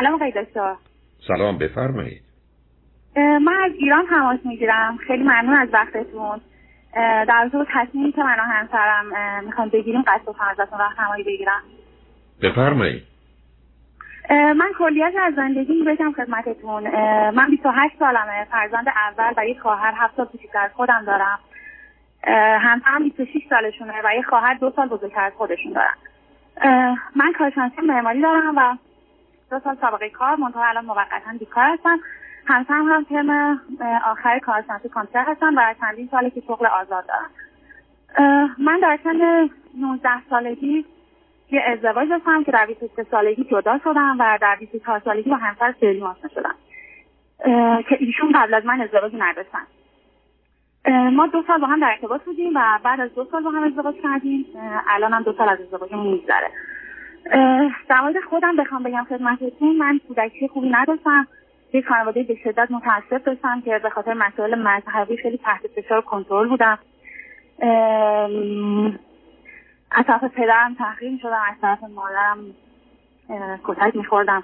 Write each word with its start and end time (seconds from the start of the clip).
سلام 0.00 0.14
آقای 0.14 0.30
دکتر. 0.30 0.74
سلام 1.28 1.58
بفرمایید. 1.58 2.22
من 3.16 3.56
از 3.64 3.72
ایران 3.78 4.06
تماس 4.06 4.38
می‌گیرم. 4.44 4.96
خیلی 4.96 5.22
ممنون 5.22 5.54
از 5.54 5.68
وقتتون. 5.72 6.40
در 7.28 7.48
با 7.52 7.66
تصمیمی 7.74 8.12
که 8.12 8.22
من 8.22 8.36
و 8.38 8.42
همسرم 8.42 9.04
می‌خوام 9.44 9.68
بگیریم 9.68 10.02
قصد 10.02 10.28
و 10.28 10.34
ازتون 10.50 10.78
راهنمایی 10.78 11.24
بگیرم. 11.24 11.62
بفرمایید. 12.42 13.02
من 14.30 14.70
کلیت 14.78 15.12
از 15.22 15.34
زندگی 15.34 15.84
بگم 15.84 16.12
خدمتتون. 16.12 16.82
من 17.30 17.50
28 17.50 17.98
سالمه. 17.98 18.46
فرزند 18.50 18.86
اول 18.88 19.34
و 19.36 19.46
یک 19.46 19.60
خواهر. 19.60 19.94
هفت 19.96 20.16
سال 20.16 20.26
کوچیکتر 20.26 20.58
از 20.58 20.70
خودم 20.74 21.04
دارم. 21.06 21.38
همسرم 22.60 23.02
26 23.02 23.42
سالشونه 23.50 23.94
و 24.04 24.14
یک 24.18 24.26
خواهر 24.26 24.54
دو 24.54 24.72
سال 24.76 24.88
بزرگتر 24.88 25.24
از 25.24 25.32
خودشون 25.32 25.72
دارم 25.72 25.96
من 27.16 27.32
کارشناسی 27.38 27.80
معماری 27.82 28.20
دارم 28.22 28.54
و 28.56 28.76
دو 29.50 29.58
سال 29.58 29.76
سابقه 29.80 30.10
کار 30.10 30.36
منتها 30.36 30.64
الان 30.68 30.84
موقتا 30.84 31.32
بیکار 31.38 31.64
هستم. 31.64 32.00
همسرم 32.46 32.88
هم 32.88 33.04
ترم 33.04 33.60
آخر 34.06 34.38
کارشناسی 34.38 34.88
کامپیوتر 34.88 35.30
هستم 35.30 35.54
و 35.56 35.74
چندین 35.80 36.08
ساله 36.10 36.30
که 36.30 36.40
شغل 36.40 36.66
آزاد 36.66 37.04
دارم. 37.06 37.30
من 38.58 38.80
در 38.80 38.98
سن 39.04 39.50
19 39.78 40.08
سالگی 40.30 40.84
یه 41.50 41.62
ازدواج 41.66 42.08
داشتم 42.08 42.44
که 42.44 42.52
در 42.52 42.66
23 42.66 43.06
سالگی 43.10 43.44
جدا 43.44 43.78
شدم 43.84 44.16
و 44.18 44.38
در 44.40 44.56
24 44.60 45.00
سالگی 45.04 45.30
با 45.30 45.36
همسر 45.36 45.74
سری 45.80 46.02
آشنا 46.02 46.30
شدم. 46.34 46.54
که 47.82 47.96
ایشون 47.98 48.32
قبل 48.32 48.54
از 48.54 48.66
من 48.66 48.80
ازدواج 48.80 49.12
نداشتن. 49.18 49.66
ما 51.12 51.26
دو 51.26 51.42
سال 51.46 51.60
با 51.60 51.66
هم 51.66 51.80
در 51.80 51.90
ارتباط 51.90 52.22
بودیم 52.22 52.52
و 52.56 52.78
بعد 52.84 53.00
از 53.00 53.14
دو 53.14 53.24
سال 53.24 53.42
با 53.42 53.50
هم 53.50 53.64
ازدواج 53.64 53.94
کردیم. 54.02 54.46
الان 54.88 55.12
هم 55.12 55.22
دو 55.22 55.32
سال 55.32 55.48
از 55.48 55.60
ازدواجمون 55.60 56.06
میگذره 56.06 56.50
در 57.88 58.12
خودم 58.28 58.56
بخوام 58.56 58.82
بگم 58.82 59.06
خدمتتون 59.08 59.76
من 59.76 60.00
کودکی 60.08 60.48
خوبی 60.48 60.70
نداشتم. 60.70 61.26
یک 61.72 61.86
خانواده 61.86 62.22
به 62.22 62.34
شدت 62.44 62.70
متاسف 62.70 63.24
داشتم 63.24 63.60
که 63.60 63.78
به 63.78 63.90
خاطر 63.90 64.14
مسائل 64.14 64.58
مذهبی 64.58 65.16
خیلی 65.16 65.38
تحت 65.38 65.66
فشار 65.66 66.00
کنترل 66.00 66.48
بودم. 66.48 66.78
از 69.90 70.04
طرف 70.06 70.24
پدرم 70.24 70.74
تحقیر 70.74 71.18
شدم 71.22 71.42
از 71.50 71.60
طرف 71.60 71.78
مادرم 71.82 72.38
کتک 73.64 73.96
میخوردم. 73.96 74.42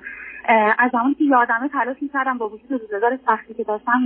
از 0.79 0.91
زمانی 0.93 1.15
که 1.15 1.25
یادمه 1.25 1.69
تلاش 1.69 1.97
می‌کردم 2.01 2.39
با 2.39 2.49
وجود 2.49 2.73
روزگار 2.73 3.19
سختی 3.27 3.55
که 3.55 3.65
داشتم 3.65 4.01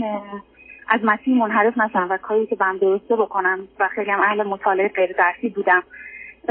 از 0.89 1.01
مسیح 1.05 1.37
منحرف 1.37 1.79
نشم 1.79 2.07
و 2.11 2.17
کاری 2.17 2.47
که 2.47 2.57
بهم 2.57 2.77
درسته 2.77 3.17
بکنم 3.17 3.59
و 3.79 3.89
خیلی 3.89 4.11
هم 4.11 4.21
اهل 4.21 4.43
مطالعه 4.43 4.89
غیر 4.89 5.13
درسی 5.13 5.49
بودم. 5.49 5.83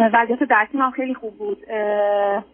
وضعیت 0.08 0.44
درسی 0.44 0.78
هم 0.78 0.92
خیلی 0.92 1.14
خوب 1.14 1.38
بود. 1.38 1.58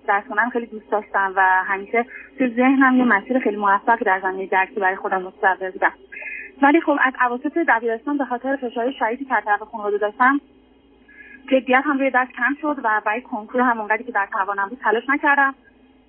درس 0.07 0.23
خیلی 0.53 0.65
دوست 0.65 0.91
داشتم 0.91 1.33
و 1.35 1.63
همیشه 1.63 2.05
تو 2.39 2.47
ذهنم 2.47 2.97
یه 2.97 3.03
مسیر 3.03 3.39
خیلی 3.39 3.55
موفق 3.55 4.03
در 4.03 4.19
زمینه 4.19 4.45
درسی 4.45 4.79
برای 4.79 4.95
خودم 4.95 5.21
متصور 5.21 5.71
بودم. 5.71 5.91
ولی 6.61 6.81
خب 6.81 6.97
از 7.03 7.13
اواسط 7.21 7.57
دبیرستان 7.67 8.17
به 8.17 8.25
خاطر 8.25 8.55
فشار 8.55 8.91
شدیدی 8.91 9.25
که 9.25 9.35
طرف 9.45 9.59
خانواده 9.59 9.97
داشتم 9.97 10.41
جدیت 11.51 11.81
هم 11.85 11.97
روی 11.97 12.11
دست 12.11 12.31
کم 12.31 12.55
شد 12.61 12.79
و 12.83 13.01
برای 13.05 13.21
کنکور 13.21 13.61
هم 13.61 13.79
اونقدری 13.79 14.03
که 14.03 14.11
در 14.11 14.27
توانم 14.31 14.69
بود 14.69 14.79
تلاش 14.83 15.03
نکردم. 15.09 15.55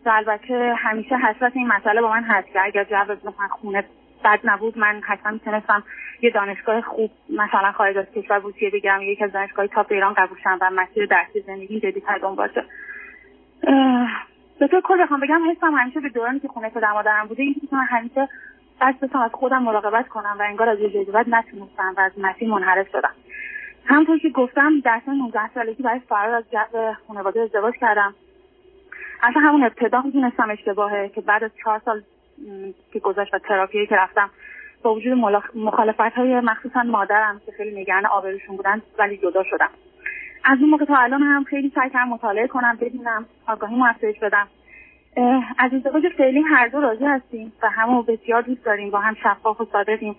و 0.06 0.08
البته 0.08 0.74
همیشه 0.78 1.16
حسرت 1.16 1.56
این 1.56 1.66
مسئله 1.66 2.00
با 2.00 2.10
من 2.10 2.22
هست 2.22 2.52
که 2.52 2.64
اگر 2.64 2.84
جو 2.84 2.96
مثلا 2.96 3.48
خونه 3.50 3.84
بد 4.26 4.40
نبود. 4.44 4.78
من 4.78 5.00
حتما 5.04 5.32
می‌تونستم 5.32 5.84
یه 6.22 6.30
دانشگاه 6.30 6.80
خوب 6.80 7.10
مثلا 7.30 7.72
خارج 7.72 7.96
از 7.96 8.06
کشور 8.16 8.40
بوسیه 8.40 8.70
بگیرم. 8.70 9.02
یکی 9.02 9.24
از 9.24 9.32
دانشگاه 9.32 9.66
تاپ 9.66 9.92
ایران 9.92 10.14
قبول 10.14 10.38
شم 10.44 10.58
و 10.60 10.70
مسیر 10.70 11.06
درسی 11.06 11.40
زندگی 11.40 11.80
جدی 11.80 12.00
تر 12.00 12.18
دنبال 12.18 12.48
شد. 12.54 12.66
به 14.60 14.66
طور 14.66 14.80
کل 14.80 15.02
بخوام 15.02 15.20
بگم 15.20 15.50
حسم 15.50 15.74
همیشه 15.74 16.00
به 16.00 16.08
دورانی 16.08 16.40
که 16.40 16.48
خونه 16.48 16.68
پدر 16.70 16.92
مادرم 16.92 17.26
بوده 17.26 17.42
اینکه 17.42 17.60
من 17.72 17.84
همیشه 17.84 18.28
دست 18.80 19.16
از 19.16 19.30
خودم 19.32 19.62
مراقبت 19.62 20.08
کنم 20.08 20.36
و 20.38 20.42
انگار 20.42 20.68
از 20.68 20.78
یه 20.80 21.04
بعد 21.04 21.26
نتونستم 21.28 21.94
و 21.96 22.00
از 22.00 22.12
مسیر 22.18 22.48
منحرف 22.48 22.88
شدم. 22.92 23.14
همونطور 23.84 24.18
که 24.18 24.28
گفتم 24.28 24.80
در 24.80 25.00
سن 25.06 25.12
19 25.12 25.40
سالگی 25.54 25.82
برای 25.82 26.00
فرار 26.00 26.34
از 26.34 26.44
جو 26.50 26.94
خانواده 27.08 27.40
ازدواج 27.40 27.74
کردم. 27.80 28.14
اصلا 29.22 29.42
همون 29.42 29.64
ابتدا 29.64 30.02
می‌دونستم 30.02 30.50
اشتباهه 30.50 31.08
که 31.08 31.20
بعد 31.20 31.44
از 31.44 31.50
چهار 31.64 31.80
سال 31.84 32.02
که 32.92 32.98
گذشت 32.98 33.34
و 33.34 33.38
تراپیایی 33.38 33.86
که 33.86 33.96
رفتم 33.96 34.30
با 34.82 34.94
وجود 34.94 35.18
مخالفت 35.54 36.00
های 36.00 36.40
مخصوصا 36.40 36.82
مادرم 36.82 37.40
که 37.46 37.52
خیلی 37.52 37.80
نگران 37.80 38.06
آبروشون 38.06 38.56
بودن 38.56 38.82
ولی 38.98 39.16
جدا 39.16 39.44
شدم. 39.44 39.70
از 40.44 40.58
اون 40.60 40.70
موقع 40.70 40.84
تا 40.84 40.96
الان 40.96 41.22
هم 41.22 41.44
خیلی 41.44 41.72
سعی 41.74 41.90
کردم 41.90 42.08
مطالعه 42.08 42.46
کنم 42.46 42.78
ببینم 42.80 43.26
آگاهی 43.48 43.82
افزایش 43.82 44.18
بدم. 44.18 44.48
از 45.58 45.74
ازدواج 45.74 46.08
فعلی 46.18 46.40
هر 46.40 46.68
دو 46.68 46.80
راضی 46.80 47.04
هستیم 47.04 47.52
و 47.62 47.70
همو 47.70 48.02
بسیار 48.02 48.42
دوست 48.42 48.64
داریم 48.64 48.90
با 48.90 48.98
هم 48.98 49.14
شفاف 49.14 49.60
و 49.60 49.64
صادقیم 49.72 50.16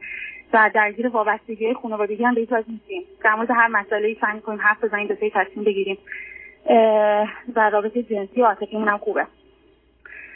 و 0.53 0.71
درگیر 0.73 1.07
وابستگی 1.07 1.73
خانوادگی 1.73 2.23
هم 2.23 2.33
به 2.33 2.41
هیچ 2.41 2.51
نیستیم. 2.53 3.03
در 3.23 3.35
مورد 3.35 3.51
هر 3.51 3.67
مسئله 3.67 4.17
سعی 4.21 4.33
می‌کنیم 4.33 4.59
حرف 4.61 4.83
بزنیم 4.83 5.07
به 5.07 5.31
تصمیم 5.33 5.65
بگیریم. 5.65 5.97
و 7.55 7.69
رابطه 7.69 8.03
جنسی 8.03 8.41
و 8.41 8.45
عاطفیمون 8.45 8.87
هم 8.87 8.97
خوبه. 8.97 9.27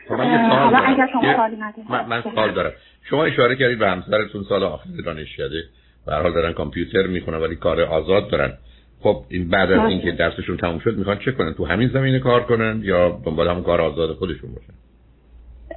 خب 0.08 0.14
من 0.14 1.08
شما 1.14 2.04
من, 2.08 2.22
سوال 2.22 2.52
دارم. 2.52 2.72
شما 3.10 3.24
اشاره 3.26 3.56
کردید 3.56 3.80
به 3.80 3.88
همسرتون 3.90 4.44
سال 4.50 4.64
آخر 4.64 4.90
دانشکده 5.06 5.64
به 6.06 6.14
حال 6.16 6.34
دارن 6.34 6.54
کامپیوتر 6.54 7.08
می‌خونن 7.08 7.38
ولی 7.38 7.56
کار 7.56 7.82
آزاد 7.82 8.30
دارن. 8.30 8.54
خب 9.00 9.24
این 9.30 9.50
بعد 9.50 9.72
از. 9.72 9.90
اینکه 9.90 10.12
درسشون 10.12 10.58
تموم 10.58 10.80
شد 10.80 10.98
می‌خوان 10.98 11.18
چه 11.18 11.32
کنن؟ 11.32 11.54
تو 11.54 11.66
همین 11.66 11.90
زمینه 11.90 12.20
کار 12.20 12.44
کنن 12.44 12.82
یا 12.84 13.22
دنبال 13.26 13.48
همون 13.48 13.64
کار 13.64 13.82
آزاد 13.82 14.16
خودشون 14.16 14.54
باشن؟ 14.54 14.74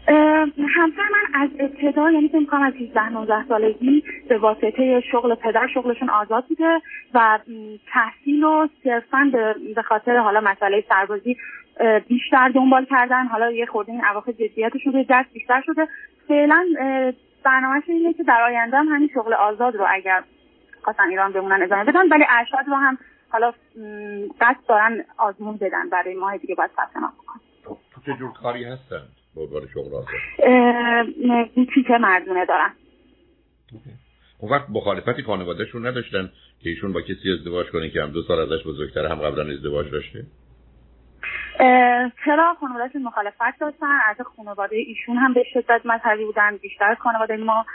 همسر 0.09 1.09
من 1.12 1.41
از 1.42 1.50
ابتدا 1.59 2.10
یعنی 2.10 2.28
فکر 2.28 2.44
کنم 2.44 2.62
از 2.62 2.75
18 2.75 3.09
19 3.09 3.44
سالگی 3.48 4.04
به 4.28 4.38
واسطه 4.38 5.00
شغل 5.12 5.34
پدر 5.34 5.66
شغلشون 5.75 6.10
آزاد 6.10 6.44
بوده 6.47 6.81
و 7.15 7.38
تحصیل 7.87 8.44
و 8.44 8.69
صرفا 8.84 9.31
به 9.75 9.82
خاطر 9.82 10.16
حالا 10.16 10.41
مسئله 10.41 10.84
سربازی 10.88 11.37
بیشتر 12.09 12.48
دنبال 12.48 12.84
کردن. 12.84 13.26
حالا 13.26 13.50
یه 13.50 13.66
خورده 13.66 13.92
این 13.92 14.04
اواخر 14.04 14.32
جدیتشون 14.32 14.92
به 14.92 15.06
دست 15.10 15.32
بیشتر 15.32 15.62
شده. 15.66 15.88
فعلا 16.28 16.66
برنامهش 17.44 17.82
اینه 17.86 18.12
که 18.12 18.22
در 18.22 18.42
آینده 18.42 18.76
هم 18.76 18.88
همین 18.88 19.10
شغل 19.15 19.34
آزاد 19.34 19.76
رو 19.76 19.86
اگر 19.88 20.22
خواستن 20.82 21.09
ایران 21.09 21.32
بمونن 21.32 21.62
ادامه 21.62 21.84
بدن 21.84 22.09
ولی 22.09 22.25
ارشاد 22.28 22.66
رو 22.66 22.75
هم 22.75 22.98
حالا 23.31 23.53
قصد 24.41 24.66
دارن 24.69 25.04
آزمون 25.19 25.56
بدن. 25.56 25.88
برای 25.88 26.15
ماه 26.15 26.38
دیگه 26.38 26.54
باید 26.54 26.71
ثبت 26.76 26.97
نام 26.97 27.12
بکنن. 27.19 27.41
تو 27.65 28.00
چه 28.06 28.12
جور 28.19 28.32
کاری 28.32 28.65
هستن؟ 28.65 29.03
به 29.34 29.69
شغل 29.75 29.95
آزاد 29.95 30.09
بوتیک 31.55 31.91
مردونه 31.91 32.47
دارن. 32.47 32.71
اون 34.39 34.53
وقت 34.53 34.71
مخالفتی 34.71 35.22
خانوادهشون 35.22 35.87
نداشتن 35.87 36.31
که 36.61 36.69
ایشون 36.71 36.93
با 36.93 37.00
کسی 37.00 37.33
ازدواج 37.33 37.67
کنه 37.67 37.91
که 37.91 38.03
هم 38.03 38.11
دو 38.11 38.22
سال 38.22 38.39
ازش 38.39 38.67
بزرگتر 38.67 39.06
هم 39.06 39.17
قبلا 39.17 39.53
ازدواج 39.53 39.91
داشته؟ 39.91 40.27
چرا 42.25 42.56
خانوادهشون 42.61 43.03
مخالفت 43.03 43.61
داشتن؟ 43.61 43.99
از 44.09 44.17
خانواده 44.37 44.77
ایشون 44.77 45.17
هم 45.17 45.34
به 45.34 45.45
شدت 45.53 45.81
مذهبی 45.84 46.25
بودن 46.25 46.56
بیشتر 46.56 46.95
خانواده 46.95 47.37
ما. 47.37 47.66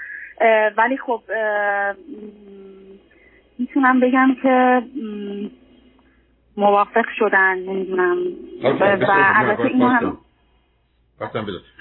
ولی 0.78 0.98
خب 0.98 1.22
می‌تونم 3.60 4.00
بگم 4.00 4.36
که 4.42 4.82
موافق 6.58 7.06
شدن 7.20 7.60
نمی‌دونم. 7.60 8.18
و 8.64 9.06
البته 9.36 9.66
اینو 9.66 9.88
هم 9.88 10.18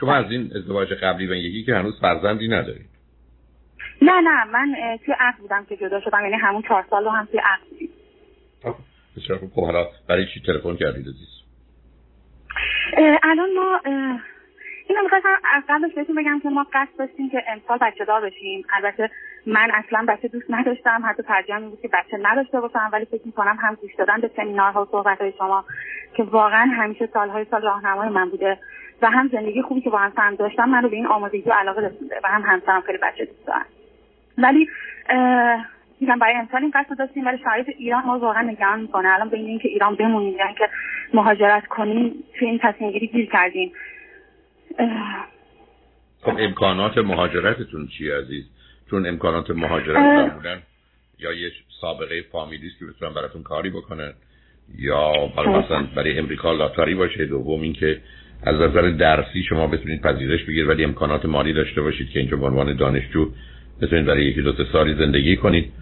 شما 0.00 0.14
از 0.14 0.30
این 0.30 0.50
ازدواج 0.56 0.92
قبلی 0.92 1.26
و 1.26 1.34
یکی 1.34 1.64
که 1.64 1.74
هنوز 1.74 2.00
فرزندی 2.00 2.48
ندارید 2.48 2.88
نه 4.02 4.20
نه 4.20 4.44
من 4.44 4.74
توی 5.04 5.14
عقد 5.20 5.38
بودم 5.38 5.64
که 5.64 5.76
جدا 5.76 6.00
شدم 6.00 6.22
یعنی 6.22 6.36
همون 6.36 6.62
چهار 6.62 6.84
سال 6.90 7.04
رو 7.04 7.10
هم 7.10 7.24
توی 7.24 7.40
عقد 7.40 7.68
بودیم. 7.70 7.90
بسیار 9.16 9.38
خوب. 9.38 9.64
حالا 9.64 9.86
برای 10.08 10.26
چی 10.34 10.40
تلفن 10.46 10.76
کردید 10.76 11.06
عزیز؟ 11.08 11.28
الان 13.22 13.54
ما 13.54 13.80
اینو 14.88 15.02
می‌خواستم 15.02 15.28
از 15.54 15.62
قبلش 15.68 15.94
بهتون 15.94 16.16
بگم 16.16 16.40
که 16.42 16.48
ما 16.48 16.66
قصد 16.72 16.98
داشتیم 16.98 17.30
که 17.30 17.42
امسال 17.48 17.78
بچه 17.78 18.04
دار 18.04 18.20
بشیم. 18.20 18.64
البته 18.76 19.10
من 19.46 19.70
اصلا 19.74 20.06
بچه 20.08 20.28
دوست 20.28 20.46
نداشتم 20.50 21.02
حتی 21.04 21.22
ترجیح 21.22 21.58
بود 21.58 21.80
که 21.80 21.88
بچه 21.88 22.18
نداشته 22.22 22.60
باشم 22.60 22.90
ولی 22.92 23.04
فکر 23.04 23.26
می‌کنم 23.26 23.56
هم 23.60 23.74
گوش 23.74 23.94
دادن 23.98 24.20
به 24.20 24.30
سمینارها 24.36 24.82
و 24.82 24.88
صحبت 24.90 25.20
های 25.20 25.32
شما 25.38 25.64
که 26.16 26.22
واقعا 26.22 26.70
همیشه 26.76 27.06
سالهای 27.06 27.46
سال 27.50 27.62
راهنمای 27.62 28.08
من 28.08 28.30
بوده 28.30 28.58
و 29.02 29.10
هم 29.10 29.28
زندگی 29.28 29.62
خوبی 29.62 29.80
که 29.80 29.90
با 29.90 29.98
هم 29.98 30.34
داشتم 30.34 30.68
من 30.68 30.82
رو 30.82 30.88
به 30.88 30.96
این 30.96 31.06
آمادگی 31.06 31.50
و 31.50 31.52
علاقه 31.52 31.80
رسونده 31.80 32.20
و 32.24 32.28
هم 32.28 32.42
همسرم 32.42 32.80
خیلی 32.80 32.98
بچه 32.98 33.24
دوست 33.24 33.46
دارم 33.46 33.66
ولی 34.38 34.68
میگم 36.00 36.18
برای 36.18 36.34
امسال 36.34 36.62
این 36.62 36.72
قصد 36.74 36.98
داشتیم 36.98 37.26
ولی 37.26 37.38
شرایط 37.38 37.68
ایران 37.78 38.04
ما 38.04 38.18
واقعا 38.18 38.42
نگران 38.42 38.80
می‌کنه. 38.80 39.08
الان 39.08 39.28
بین 39.28 39.46
اینکه 39.46 39.68
ایران 39.68 39.94
بمونیم 39.94 40.36
یا 40.36 40.46
اینکه 40.46 40.68
مهاجرت 41.14 41.66
کنیم 41.66 42.14
توی 42.38 42.48
این 42.48 42.58
تصمیم 42.62 42.90
گیری 42.90 43.06
گیر 43.06 43.30
کردیم. 43.30 43.72
خب 46.22 46.36
امکانات 46.38 46.98
مهاجرتتون 46.98 47.88
چی 47.98 48.10
عزیز؟ 48.10 48.44
چون 48.90 49.06
امکانات 49.06 49.50
مهاجرت 49.50 50.32
بودن 50.32 50.62
یا 51.18 51.32
یه 51.32 51.50
سابقه 51.80 52.22
فامیلی 52.32 52.70
که 52.78 52.84
بتونن 52.84 53.14
براتون 53.14 53.42
کاری 53.42 53.70
بکنن. 53.70 54.12
یا 54.78 55.12
برای 55.36 55.58
مثلا 55.58 55.86
برای 55.96 56.18
امریکا 56.18 56.52
لاتاری 56.52 56.94
باشه 56.94 57.26
دوم 57.26 57.60
اینکه 57.62 58.00
از 58.42 58.54
نظر 58.54 58.90
درسی 58.90 59.42
شما 59.48 59.66
بتونید 59.66 60.02
پذیرش 60.02 60.44
بگیرید 60.44 60.68
ولی 60.68 60.84
امکانات 60.84 61.24
مالی 61.24 61.52
داشته 61.52 61.82
باشید 61.82 62.10
که 62.10 62.20
اینجا 62.20 62.36
به 62.36 62.46
عنوان 62.46 62.76
دانشجو 62.76 63.30
بتونید 63.82 64.06
برای 64.06 64.24
یکی 64.24 64.42
دو 64.42 64.64
سالی 64.72 64.94
زندگی 64.94 65.36
کنید. 65.36 65.72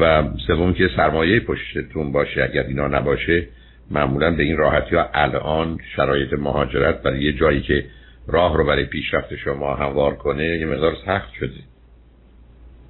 و 0.00 0.24
سوم 0.46 0.74
که 0.74 0.90
سرمایه 0.96 1.40
پشتتون 1.40 2.12
باشه 2.12 2.42
اگر 2.42 2.62
اینا 2.62 2.88
نباشه 2.88 3.48
معمولا 3.90 4.30
به 4.30 4.42
این 4.42 4.56
راحتی 4.56 4.96
ها 4.96 5.08
الان 5.14 5.78
شرایط 5.96 6.32
مهاجرت 6.32 7.02
برای 7.02 7.22
یه 7.22 7.32
جایی 7.32 7.60
که 7.60 7.84
راه 8.26 8.56
رو 8.56 8.66
برای 8.66 8.84
پیشرفت 8.84 9.36
شما 9.36 9.74
هموار 9.74 10.14
کنه 10.14 10.44
یه 10.44 10.66
مقدار 10.66 10.96
سخت 11.06 11.32
شده. 11.32 11.73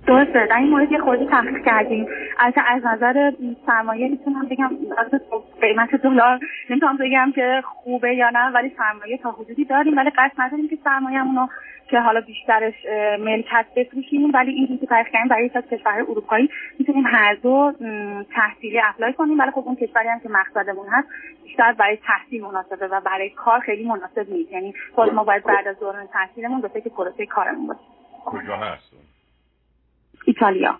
درسته. 0.07 0.47
در 0.47 0.57
این 0.57 0.71
مورد 0.71 0.93
یه 0.93 0.99
خورده 0.99 1.27
تحقیق 1.27 1.65
کردیم. 1.65 2.07
البته 2.39 2.61
از 2.67 2.85
نظر 2.85 3.33
سرمایه 3.67 4.09
می‌تونم 4.09 4.49
بگم 4.49 4.71
قیمت 5.61 5.95
دلار 5.95 6.41
نمی‌تونم 6.71 6.97
بگم 6.97 7.33
که 7.35 7.63
خوبه 7.65 8.15
یا 8.15 8.31
نه 8.31 8.51
ولی 8.51 8.73
سرمایه 8.77 9.19
تا 9.19 9.31
حدودی 9.31 9.65
داریم. 9.65 9.97
ولی 9.97 10.11
قصد 10.11 10.33
نداریم 10.39 10.69
که 10.69 10.79
سرمایه‌مون 10.85 11.37
رو 11.37 11.49
که 11.91 12.01
حالا 12.01 12.21
بیشترش 12.21 12.75
ملکت 13.21 13.67
بفروشیم. 13.77 14.31
ولی 14.35 14.53
این 14.53 14.79
که 14.79 14.87
تحقیق 14.87 15.13
کردیم 15.13 15.29
برای 15.29 15.47
یک 15.47 15.53
کشور 15.53 15.93
اروپایی 15.93 16.51
می‌تونیم 16.79 17.07
هر 17.07 17.35
دو 17.35 17.73
تحصیلی 18.35 18.81
اپلای 18.81 19.13
کنیم. 19.13 19.39
ولی 19.39 19.51
خب 19.51 19.63
اون 19.67 19.77
کشوری 19.77 20.09
هم 20.09 20.21
که 20.21 20.29
مقصدمون 20.29 20.87
هست 20.93 21.09
بیشتر 21.45 21.73
برای 21.73 21.97
تحصیل 21.97 22.43
مناسبه 22.43 22.89
و 22.89 23.01
برای 23.01 23.31
کار 23.31 23.61
خیلی 23.61 23.85
مناسب 23.85 24.31
نیست. 24.31 24.53
یعنی 24.53 24.75
خود 24.95 25.15
ما 25.15 25.25
باید 25.25 25.45
بعد 25.45 25.69
از 25.69 25.81
دوران 25.81 26.07
تحصیلمون 26.07 26.61
به 26.61 26.69
فکر 26.69 26.89
پروسه 26.89 27.27
کارمون 27.27 27.67
باشیم. 27.67 27.87
کجا 28.25 28.57
هست؟ 28.57 29.14
ایتالیا. 30.25 30.79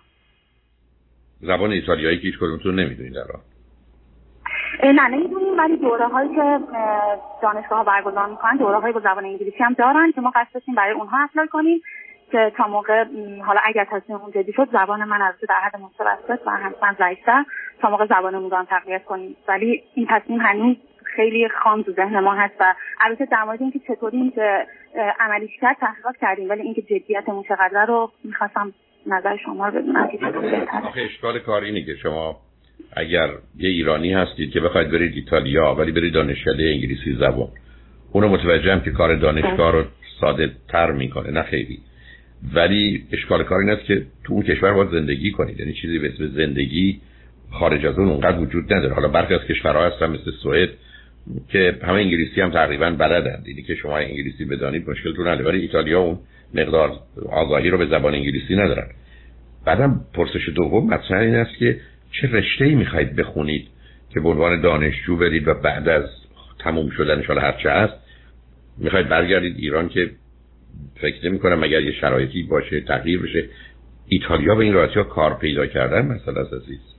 زبان 1.41 1.71
ایتالیایی 1.71 2.17
که 2.17 2.23
هیچ 2.23 2.39
کدومتون 2.39 2.75
نمی‌دونید 2.81 3.17
الان. 3.17 3.41
نه 4.95 5.09
نمی‌دونیم 5.09 5.59
ولی 5.59 5.77
دوره 5.77 6.07
هایی 6.09 6.29
که 6.35 6.61
دانشگاه 7.43 7.79
ها 7.79 7.85
برگزار 7.85 8.27
می‌کنن 8.27 8.57
دوره 8.57 8.79
های 8.79 8.93
با 8.93 9.01
زبان 9.01 9.25
انگلیسی 9.25 9.59
هم 9.59 9.73
دارن 9.73 10.13
که 10.13 10.21
ما 10.21 10.31
قصد 10.31 10.55
داشتیم 10.55 10.75
برای 10.75 10.95
اونها 10.95 11.25
اپلای 11.25 11.49
کنیم 11.49 11.81
که 12.33 12.53
تا 12.57 12.67
موقع 12.67 13.05
حالا 13.47 13.61
اگر 13.65 13.85
تصمیم 13.85 14.19
اون 14.19 14.31
جدی 14.31 14.53
شد 14.53 14.69
زبان 14.73 15.05
من 15.05 15.23
از 15.23 15.35
در 15.49 15.61
حد 15.61 15.77
متوسط 15.77 16.47
و 16.47 16.51
همچنان 16.51 16.97
ضعیفتر 16.99 17.45
تا 17.81 17.91
موقع 17.91 18.07
زبانمون 18.07 18.51
رو 18.51 18.57
هم 18.57 18.65
تقویت 18.65 19.05
کنیم. 19.05 19.37
ولی 19.49 19.83
این 19.95 20.07
تصمیم 20.11 20.41
هنوز 20.41 20.77
خیلی 21.05 21.49
خام 21.49 21.83
تو 21.83 21.93
ذهن 21.93 22.21
ما 22.21 22.35
هست 22.35 22.55
و 22.61 22.75
البته 23.01 23.25
در 23.25 23.45
مورد 23.45 23.63
اینکه 23.63 23.79
چطوری 23.79 24.23
میشه 24.23 24.67
عملیش 25.21 25.51
کرد 25.61 25.77
تحقیقات 25.81 26.17
کردیم 26.17 26.51
ولی 26.51 26.63
اینکه 26.63 26.83
جدیتمون 26.83 27.43
چقدر 27.49 27.87
رو 27.87 28.13
می‌خواستم 28.25 28.73
نظر 29.07 29.37
شما 29.45 29.69
رو 29.69 29.83
بدونم 29.83 30.09
آخه 30.85 31.01
اشکال 31.01 31.39
کار 31.39 31.63
اینه 31.65 31.83
که 31.83 31.95
شما 31.95 32.37
اگر 32.93 33.31
یه 33.59 33.71
ایرانی 33.71 34.13
هستید 34.13 34.51
که 34.51 34.61
بخواید 34.61 34.91
برید 34.91 35.15
ایتالیا 35.15 35.75
ولی 35.75 35.93
برید 35.93 36.13
دانشکده 36.15 36.63
انگلیسی 36.63 37.13
زبان. 37.13 37.49
اونو 38.13 38.29
متوجهم 38.29 38.81
که 38.81 38.91
کار 38.91 39.17
دانشگاه 39.17 39.73
رو 39.73 39.85
ساده 40.21 40.51
تر 40.69 40.93
می‌کنه 40.93 41.31
نه 41.31 41.43
خیلی. 41.43 41.79
ولی 42.55 43.05
اشکال 43.13 43.45
کار 43.45 43.61
این 43.61 43.71
است 43.71 43.85
که 43.85 44.07
تو 44.25 44.33
اون 44.33 44.43
کشور 44.43 44.73
باید 44.73 44.91
زندگی 44.91 45.31
کنید. 45.31 45.61
یعنی 45.61 45.73
چیزی 45.73 45.99
به 45.99 46.09
اسم 46.09 46.27
زندگی 46.27 47.01
خارج 47.51 47.87
از 47.87 47.99
اون 47.99 48.09
اونقدر 48.09 48.39
وجود 48.39 48.75
نداره. 48.75 48.95
حالا 48.95 49.09
برخی 49.09 49.35
از 49.35 49.41
کشورها 49.41 49.87
هستن 49.87 50.07
مثل 50.07 50.31
سوئد 50.43 50.69
که 51.49 51.79
همه 51.83 51.95
انگلیسی 51.95 52.41
هم 52.41 52.51
تقریبا 52.51 52.91
بلدند. 52.91 53.45
اینی 53.47 53.63
که 53.63 53.75
شما 53.75 53.99
انگلیسی 53.99 54.45
بدانید 54.45 54.91
مشکل 54.91 55.15
تو 55.15 55.23
نداره 55.23 55.45
ولی 55.45 55.59
ایتالیا 55.59 56.01
اون 56.01 56.19
مقدار 56.55 56.93
آگاهی 57.31 57.71
رو 57.71 57.79
به 57.79 57.87
زبان 57.87 58.15
انگلیسی 58.15 58.57
ندارن. 58.57 58.87
بعدم 59.65 60.01
پرسش 60.15 60.49
دوم 60.49 60.87
مطرح 60.87 61.21
این 61.21 61.35
است 61.35 61.59
که 61.59 61.81
چه 62.13 62.29
رشته 62.33 62.65
ای 62.65 62.75
می‌خواید 62.75 63.17
بخونید 63.17 63.69
که 64.11 64.21
به 64.21 64.29
عنوان 64.29 64.61
دانشجو 64.61 65.17
برید 65.17 65.49
و 65.49 65.55
بعد 65.55 65.89
از 65.89 66.05
تموم 66.59 66.91
شدن 66.91 67.23
هر 67.23 67.39
هرچه 67.39 67.71
هست 67.71 67.95
می‌خواید 68.79 69.09
برگردید 69.09 69.57
ایران 69.59 69.89
که 69.89 70.11
فکر 71.01 71.29
نمی 71.29 71.39
کنم 71.39 71.63
اگر 71.63 71.81
یه 71.81 71.93
شرایطی 71.93 72.43
باشه 72.43 72.81
تغییر 72.81 73.23
بشه. 73.23 73.45
ایتالیا 74.09 74.55
به 74.55 74.65
این 74.65 74.73
راحتی 74.73 75.05
کار 75.11 75.39
پیدا 75.39 75.67
کردن 75.67 76.07
مثلا 76.07 76.43
عزیز. 76.43 76.94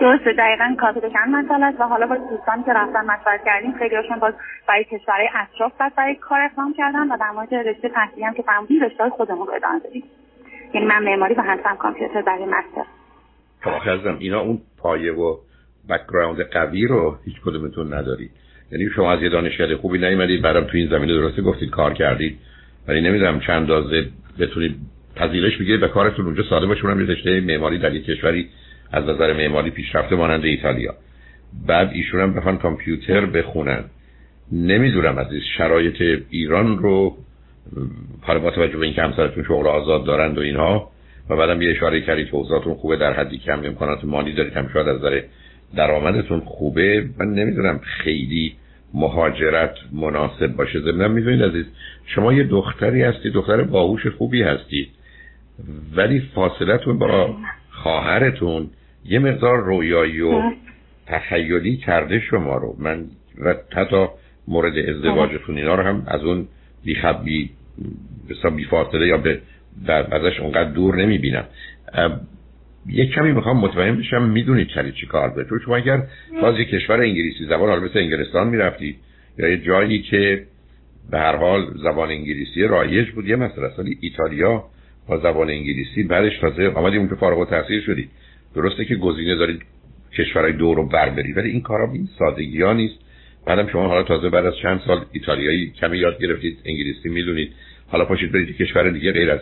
درسته 0.00 0.32
دقیقا 0.32 0.76
پیدا 0.94 1.08
کردن 1.08 1.30
مثلا 1.30 1.66
است 1.66 1.80
و 1.80 1.84
حالا 1.84 2.06
با 2.06 2.16
دوستانی 2.16 2.62
که 2.62 2.72
رفتن 2.72 3.00
مشورت 3.00 3.44
کردیم 3.44 3.72
خیلی 3.78 3.96
هاشون 3.96 4.18
باز 4.18 4.34
برای 4.68 4.84
کشورهای 4.84 5.28
اطراف 5.34 5.72
بعد 5.80 5.94
برای 5.96 6.14
کار 6.14 6.40
اقدام 6.40 6.74
کردن 6.78 7.12
و 7.12 7.16
در 7.20 7.30
مورد 7.30 7.54
رشته 7.54 7.88
تحصیلی 7.88 8.24
هم 8.24 8.34
که 8.34 8.42
فهمیدیم 8.42 8.82
رشته 8.82 9.08
خودمون 9.08 9.46
رو 9.46 9.54
ادامه 9.54 9.80
دادیم. 9.80 10.04
یعنی 10.74 10.86
من 10.86 11.04
معماری 11.04 11.34
و 11.34 11.42
هستم 11.42 11.76
کامپیوتر 11.76 12.22
برای 12.22 12.44
master. 12.44 12.84
خب 13.60 14.16
اینا 14.18 14.40
اون 14.40 14.58
پایه 14.78 15.12
و 15.12 15.36
background 15.90 16.42
قوی 16.42 16.86
رو 16.86 17.16
هیچ 17.24 17.34
کدومتون 17.44 17.94
ندارید 17.94 18.30
یعنی 18.72 18.90
شما 18.96 19.12
از 19.12 19.22
یه 19.22 19.28
دانشکده 19.28 19.76
خوبی 19.76 19.98
نیومدید 19.98 20.42
بعدم 20.42 20.64
تو 20.64 20.76
این 20.76 20.88
زمینه 20.90 21.14
درسته 21.14 21.42
گفتید 21.42 21.70
کار 21.70 21.94
کردید. 21.94 22.38
ولی 22.88 23.00
نمی‌دونم 23.00 23.40
چه 23.40 23.56
اندازه 23.56 24.06
بتونید 24.40 24.76
پذیرش 25.16 25.56
بگیرید 25.56 25.80
به 25.80 25.88
کارتون 25.88 26.24
اونجا 26.24 26.42
ساده 26.42 26.66
باشه 26.66 26.84
اونم 26.84 27.00
یه 27.00 27.06
رشته 27.06 27.40
معماری 27.40 27.78
در 27.78 27.94
یک 27.94 28.04
کشوری 28.04 28.48
از 28.92 29.04
نظر 29.04 29.32
معماری 29.32 29.70
پیشرفته 29.70 30.16
مانند 30.16 30.44
ایتالیا. 30.44 30.94
بعد 31.66 31.90
ایشون 31.92 32.20
هم 32.20 32.34
بخوان 32.34 32.58
کامپیوتر 32.58 33.26
بخونن. 33.26 33.84
نمی‌دونم 34.52 35.18
از 35.18 35.32
این 35.32 35.42
شرایط 35.58 36.22
ایران 36.30 36.78
رو 36.78 37.16
حالا 38.20 38.38
با 38.38 38.50
توجه 38.50 38.76
به 38.76 38.86
اینکه 38.86 39.02
همسرتون 39.02 39.44
شغل 39.44 39.66
آزاد 39.66 40.04
دارند 40.04 40.38
و 40.38 40.40
اینها 40.40 40.90
و 41.30 41.36
بعدم 41.36 41.62
یه 41.62 41.70
اشاره 41.70 42.00
کردید 42.00 42.26
که 42.26 42.34
اوضاعتون 42.34 42.74
خوبه 42.74 42.96
در 42.96 43.12
حدی 43.12 43.38
کم 43.38 43.64
امکانات 43.64 44.04
مالی 44.04 44.32
دارید 44.32 44.52
هم 44.52 44.68
شاید 44.72 44.88
از 44.88 44.98
نظر 44.98 45.22
درآمدتون 45.76 46.40
خوبه. 46.40 47.04
من 47.18 47.26
نمی‌دونم 47.26 47.78
خیلی 47.78 48.54
مهاجرت 48.94 49.74
مناسب 49.92 50.46
باشه. 50.46 50.80
ضمن 50.80 51.10
می‌دونید 51.10 51.42
عزیز 51.42 51.66
شما 52.06 52.32
یه 52.32 52.44
دختری 52.44 53.02
هستید 53.02 53.32
دختر 53.32 53.62
باهوش 53.62 54.06
خوبی 54.06 54.42
هستید 54.42 54.88
ولی 55.96 56.20
فاصلتون 56.34 56.98
با 56.98 57.36
خواهرتون 57.70 58.70
یه 59.04 59.18
مقدار 59.18 59.58
رویایی 59.58 60.20
و 60.20 60.42
تخیلی 61.06 61.76
کرده 61.76 62.20
شما 62.20 62.56
رو. 62.56 62.76
من 62.78 63.04
و 63.44 63.54
حتی 63.76 64.06
مورد 64.48 64.78
ازدواجتون 64.78 65.58
اینا 65.58 65.74
رو 65.74 65.82
هم 65.82 66.02
از 66.06 66.24
اون 66.24 66.48
بیخب 66.84 67.24
بی 67.24 67.50
بی 68.56 68.64
فاصله 68.64 69.06
یا 69.06 69.16
به 69.16 69.40
در 69.86 70.14
ازش 70.14 70.40
اونقدر 70.40 70.70
دور 70.70 70.96
نمی 70.96 71.18
بینم 71.18 71.44
یک 72.86 73.10
کمی 73.10 73.32
می‌خوام 73.32 73.56
مطمئن 73.56 73.96
بشم 73.96 74.22
می‌دونید 74.22 74.68
چلی 74.68 74.92
چی 74.92 75.06
کار 75.06 75.28
به 75.28 75.44
چون 75.44 75.58
شما 75.64 75.76
اگر 75.76 76.02
باز 76.42 76.58
یک 76.58 76.68
کشور 76.68 77.00
انگلیسی 77.00 77.44
زبان 77.44 77.68
حالا 77.68 77.80
مثل 77.80 77.98
انگلستان 77.98 78.48
می‌رفتید 78.48 78.96
یا 79.38 79.48
یه 79.48 79.58
جایی 79.58 80.02
که 80.02 80.44
به 81.10 81.18
هر 81.18 81.36
حال 81.36 81.66
زبان 81.82 82.10
انگلیسی 82.10 82.62
رایج 82.62 83.10
بود 83.10 83.28
یه 83.28 83.36
ولی 83.36 83.98
ایتالیا 84.00 84.64
با 85.08 85.18
زبان 85.18 85.50
انگلیسی 85.50 86.02
بعدش 86.02 86.38
تازه 86.38 86.68
آمدیم 86.68 87.00
اونجا 87.00 87.16
فارغ 87.16 87.38
التحصیل 87.38 87.80
شدید 87.80 88.10
درسته 88.54 88.84
که 88.84 88.94
گزینه 88.94 89.34
دارید 89.34 89.62
کشورهای 90.18 90.52
دور 90.52 90.76
رو 90.76 90.86
بر 90.86 91.10
برید 91.10 91.36
ولی 91.36 91.50
این 91.50 91.60
کارا 91.60 91.92
این 91.92 92.08
سادگی 92.18 92.62
ها 92.62 92.72
نیست. 92.72 92.98
بعدم 93.46 93.68
شما 93.68 93.88
حالا 93.88 94.02
تازه 94.02 94.30
بعد 94.30 94.46
از 94.46 94.56
چند 94.62 94.80
سال 94.86 95.04
ایتالیایی 95.12 95.70
کمی 95.70 95.98
یاد 95.98 96.22
گرفتید 96.22 96.58
انگلیسی 96.64 97.08
می‌دونید. 97.08 97.52
حالا 97.88 98.04
پاشید 98.04 98.32
برید 98.32 98.56
کشور 98.56 98.90
دیگه 98.90 99.12
غیر 99.12 99.30
از 99.30 99.40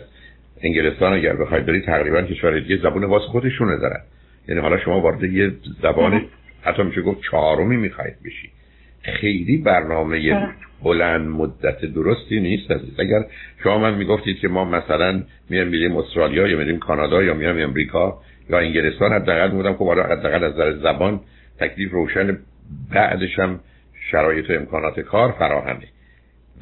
انگلستان 0.61 1.13
اگر 1.13 1.35
بخواید 1.35 1.65
برید 1.65 1.85
تقریبا 1.85 2.21
کشور 2.21 2.59
دیگه 2.59 2.77
زبان 2.77 3.03
واس 3.03 3.21
خودشونه 3.21 3.77
دارن. 3.77 4.01
یعنی 4.47 4.61
حالا 4.61 4.79
شما 4.79 5.01
وارد 5.01 5.23
یه 5.23 5.51
زبان 5.81 6.25
حتی 6.61 6.83
میشه 6.83 7.01
گفت 7.01 7.21
چهارمی 7.31 7.77
می‌خواید 7.77 8.15
بشی. 8.25 8.49
خیلی 9.01 9.57
برنامه 9.57 10.47
بلند 10.83 11.27
مدت 11.27 11.85
درستی 11.85 12.39
نیست 12.39 12.71
عزیز. 12.71 12.99
اگر 12.99 13.25
شما 13.63 13.77
من 13.77 13.97
می‌گفتید 13.97 14.39
که 14.39 14.47
ما 14.47 14.65
مثلا 14.65 15.23
میایم 15.49 15.67
میریم 15.67 15.97
استرالیا 15.97 16.47
یا 16.47 16.57
میریم 16.57 16.79
کانادا 16.79 17.23
یا 17.23 17.33
میایم 17.33 17.69
امریکا 17.69 18.21
یا 18.49 18.59
انگلستان 18.59 19.13
حداقل 19.13 19.51
بودم 19.51 19.73
که 19.73 19.83
حالا 19.83 20.03
حداقل 20.03 20.43
از 20.43 20.53
نظر 20.53 20.73
زبان 20.73 21.19
تکلیف 21.59 21.91
روشن 21.91 22.37
بعدش 22.93 23.39
هم 23.39 23.59
شرایط 24.11 24.49
و 24.49 24.53
امکانات 24.53 24.99
کار 24.99 25.31
فراهمه. 25.31 25.87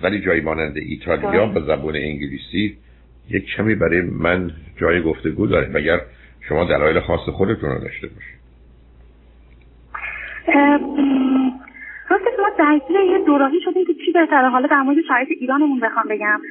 ولی 0.02 0.22
جایی 0.22 0.42
مانند 0.42 0.78
ایتالیا 0.78 1.46
با 1.46 1.62
زبان 1.62 1.96
انگلیسی 1.96 2.78
یک 3.30 3.46
کمی 3.46 3.76
برای 3.76 4.02
من 4.02 4.52
جای 4.82 5.02
گفتگو 5.02 5.48
داره 5.48 5.70
مگر 5.74 6.02
شما 6.50 6.66
دلایل 6.66 7.00
خاص 7.00 7.30
خودتون 7.30 7.70
رو 7.70 7.80
داشته 7.80 8.08
باشید؟ 8.08 8.38
درگیر 12.58 13.00
یه 13.00 13.20
دوراهی 13.26 13.62
شدیم 13.62 13.86
که 13.86 13.94
چی 13.94 14.12
بهتره؟ 14.12 14.50
حالا 14.50 14.68
در 14.68 14.82
مورد 14.82 14.98
شرایط 15.08 15.28
ایرانمون 15.30 15.80
بخوام 15.80 16.06
بگم. 16.10 16.42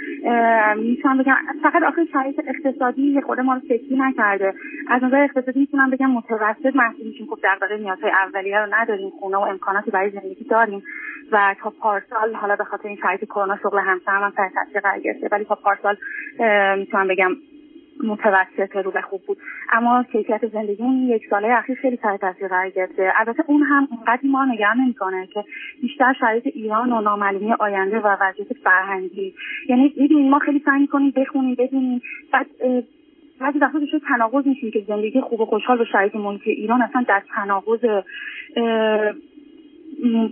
می‌تونم 0.76 1.18
بگم 1.18 1.36
فقط 1.62 1.82
آخر 1.82 2.04
شرایط 2.12 2.40
اقتصادی 2.46 3.02
یه 3.02 3.20
خود 3.20 3.40
ما 3.40 3.54
رو 3.54 3.60
فکری 3.60 3.96
نکرده. 3.98 4.54
از 4.88 5.04
نظر 5.04 5.22
اقتصادی 5.22 5.60
می‌تونم 5.60 5.90
بگم 5.90 6.10
متوسط 6.10 6.76
محسوب 6.76 7.06
میشیم 7.06 7.26
خب 7.26 7.38
دغدغه 7.44 7.76
نیازهای 7.76 8.10
اولیه 8.10 8.58
رو 8.58 8.74
نداریم 8.74 9.10
خونه 9.10 9.36
و 9.36 9.40
امکاناتی 9.40 9.90
برای 9.90 10.10
زندگی 10.10 10.44
داریم. 10.44 10.82
و 11.32 11.54
تا 11.60 11.70
پارسال 11.70 12.34
حالا 12.34 12.56
به 12.56 12.64
خاطر 12.64 12.88
این 12.88 12.96
شرایط 12.96 13.24
کرونا 13.24 13.56
شغل 13.62 13.78
همسرم 13.78 14.22
هم 14.22 14.32
سر 14.36 14.48
تاثیر 14.54 14.80
قرار 14.80 14.98
گرفته. 14.98 15.28
ولی 15.32 15.44
تا 15.44 15.54
پارسال 15.54 15.96
می‌تونم 16.78 17.08
بگم 17.08 17.30
متوسط 18.04 18.76
رو 18.76 18.90
به 18.90 19.00
خوب 19.00 19.22
بود. 19.26 19.38
اما 19.72 20.04
کیفیت 20.12 20.46
زندگی 20.46 20.82
اون 20.82 21.08
یک 21.08 21.22
ساله 21.30 21.48
اخیر 21.48 21.76
خیلی 21.76 21.96
تحت 21.96 22.20
تاثیر 22.20 22.48
قرار 22.48 22.70
گرفته. 22.70 23.12
البته 23.16 23.44
اون 23.46 23.62
هم 23.62 23.88
اونقدر 23.90 24.20
ما 24.24 24.44
نگران 24.44 24.76
نمی‌کنه 24.76 25.26
که 25.26 25.44
بیشتر 25.82 26.12
شرایط 26.20 26.46
ایران 26.46 26.92
و 26.92 27.00
نامعلومی 27.00 27.52
آینده 27.52 28.00
و 28.00 28.16
وضعیت 28.20 28.52
فرهنگی. 28.52 29.34
یعنی 29.68 29.94
می‌دونیم 29.96 30.30
ما 30.30 30.38
خیلی 30.38 30.62
سعی 30.64 30.80
می‌کنیم 30.80 31.12
بخونیم 31.16 31.54
بدونیم. 31.54 32.02
بعد 32.32 32.46
بعضی 33.40 33.58
وقتا 33.58 33.78
دچار 33.78 34.00
تناقض 34.08 34.46
میشیم 34.46 34.70
که 34.70 34.84
زندگی 34.88 35.20
خوب 35.20 35.40
و 35.40 35.46
خوشحال 35.46 35.78
به 35.78 35.84
شرایط 35.84 36.16
محیطی 36.16 36.50
ایران 36.50 36.82
اصلا 36.82 37.04
در 37.08 37.22
تناقض 37.34 38.02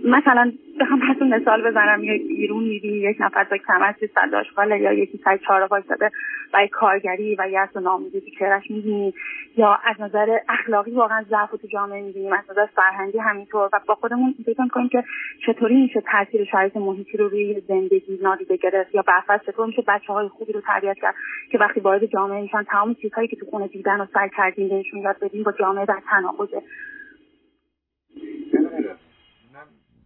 مثلا 0.03 0.51
بخوام 0.79 0.99
براتون 0.99 1.33
مثال 1.33 1.71
بزنم 1.71 2.03
یا 2.03 2.13
ایرون 2.13 2.63
می‌بینی 2.63 2.97
یک 2.97 3.17
نفر 3.19 3.43
با 3.43 3.57
کمر 3.57 3.93
صد 4.15 4.71
یا 4.81 4.93
یکی 4.93 5.19
سای 5.23 5.37
چهار 5.37 5.61
وایساده 5.61 6.11
برای 6.53 6.67
کارگری 6.67 7.35
و 7.39 7.49
یأس 7.49 7.75
و 7.75 7.79
ناامیدی 7.79 8.31
کرش 8.39 8.71
می‌بینی 8.71 9.13
یا 9.57 9.79
از 9.85 10.01
نظر 10.01 10.37
اخلاقی 10.49 10.91
واقعا 10.91 11.23
ضعف 11.29 11.51
تو 11.51 11.67
جامعه 11.67 12.01
می‌بینیم 12.01 12.33
از 12.33 12.43
نظر 12.51 12.65
فرهنگی 12.65 13.17
همینطور. 13.17 13.69
و 13.73 13.79
با 13.87 13.95
خودمون 13.95 14.35
فکر 14.45 14.67
کنیم 14.67 14.89
که 14.89 15.03
چطوری 15.45 15.81
میشه 15.81 16.01
تاثیر 16.01 16.45
شرایط 16.45 16.77
محیطی 16.77 17.17
رو 17.17 17.27
روی 17.27 17.61
زندگی 17.67 18.19
نادیده 18.21 18.57
گرفت 18.57 18.95
یا 18.95 19.01
برفرض 19.01 19.39
چطور 19.45 19.67
میشه 19.67 19.83
بچه 19.87 20.13
های 20.13 20.27
خوبی 20.27 20.53
رو 20.53 20.61
تربیت 20.61 20.97
کرد 21.01 21.15
که 21.51 21.57
وقتی 21.57 21.79
وارد 21.79 22.05
جامعه 22.05 22.41
میشن 22.41 22.63
تمام 22.63 22.93
چیزهایی 22.93 23.27
که 23.27 23.35
تو 23.35 23.45
خونه 23.45 23.67
دیدن 23.67 24.01
و 24.01 24.05
سعی 24.13 24.29
کردیم 24.37 24.69
بهشون 24.69 24.99
یاد 24.99 25.15
بدیم 25.21 25.43
با 25.43 25.51
جامعه 25.51 25.85
در 25.85 26.01
تناقضه. 26.09 26.61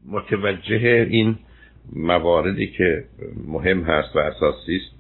متوجه 0.06 1.08
این 1.10 1.36
مواردی 1.96 2.68
که 2.68 3.04
مهم 3.48 3.84
هست 3.84 4.16
و 4.16 4.20
اساسی 4.20 4.76
است 4.76 5.00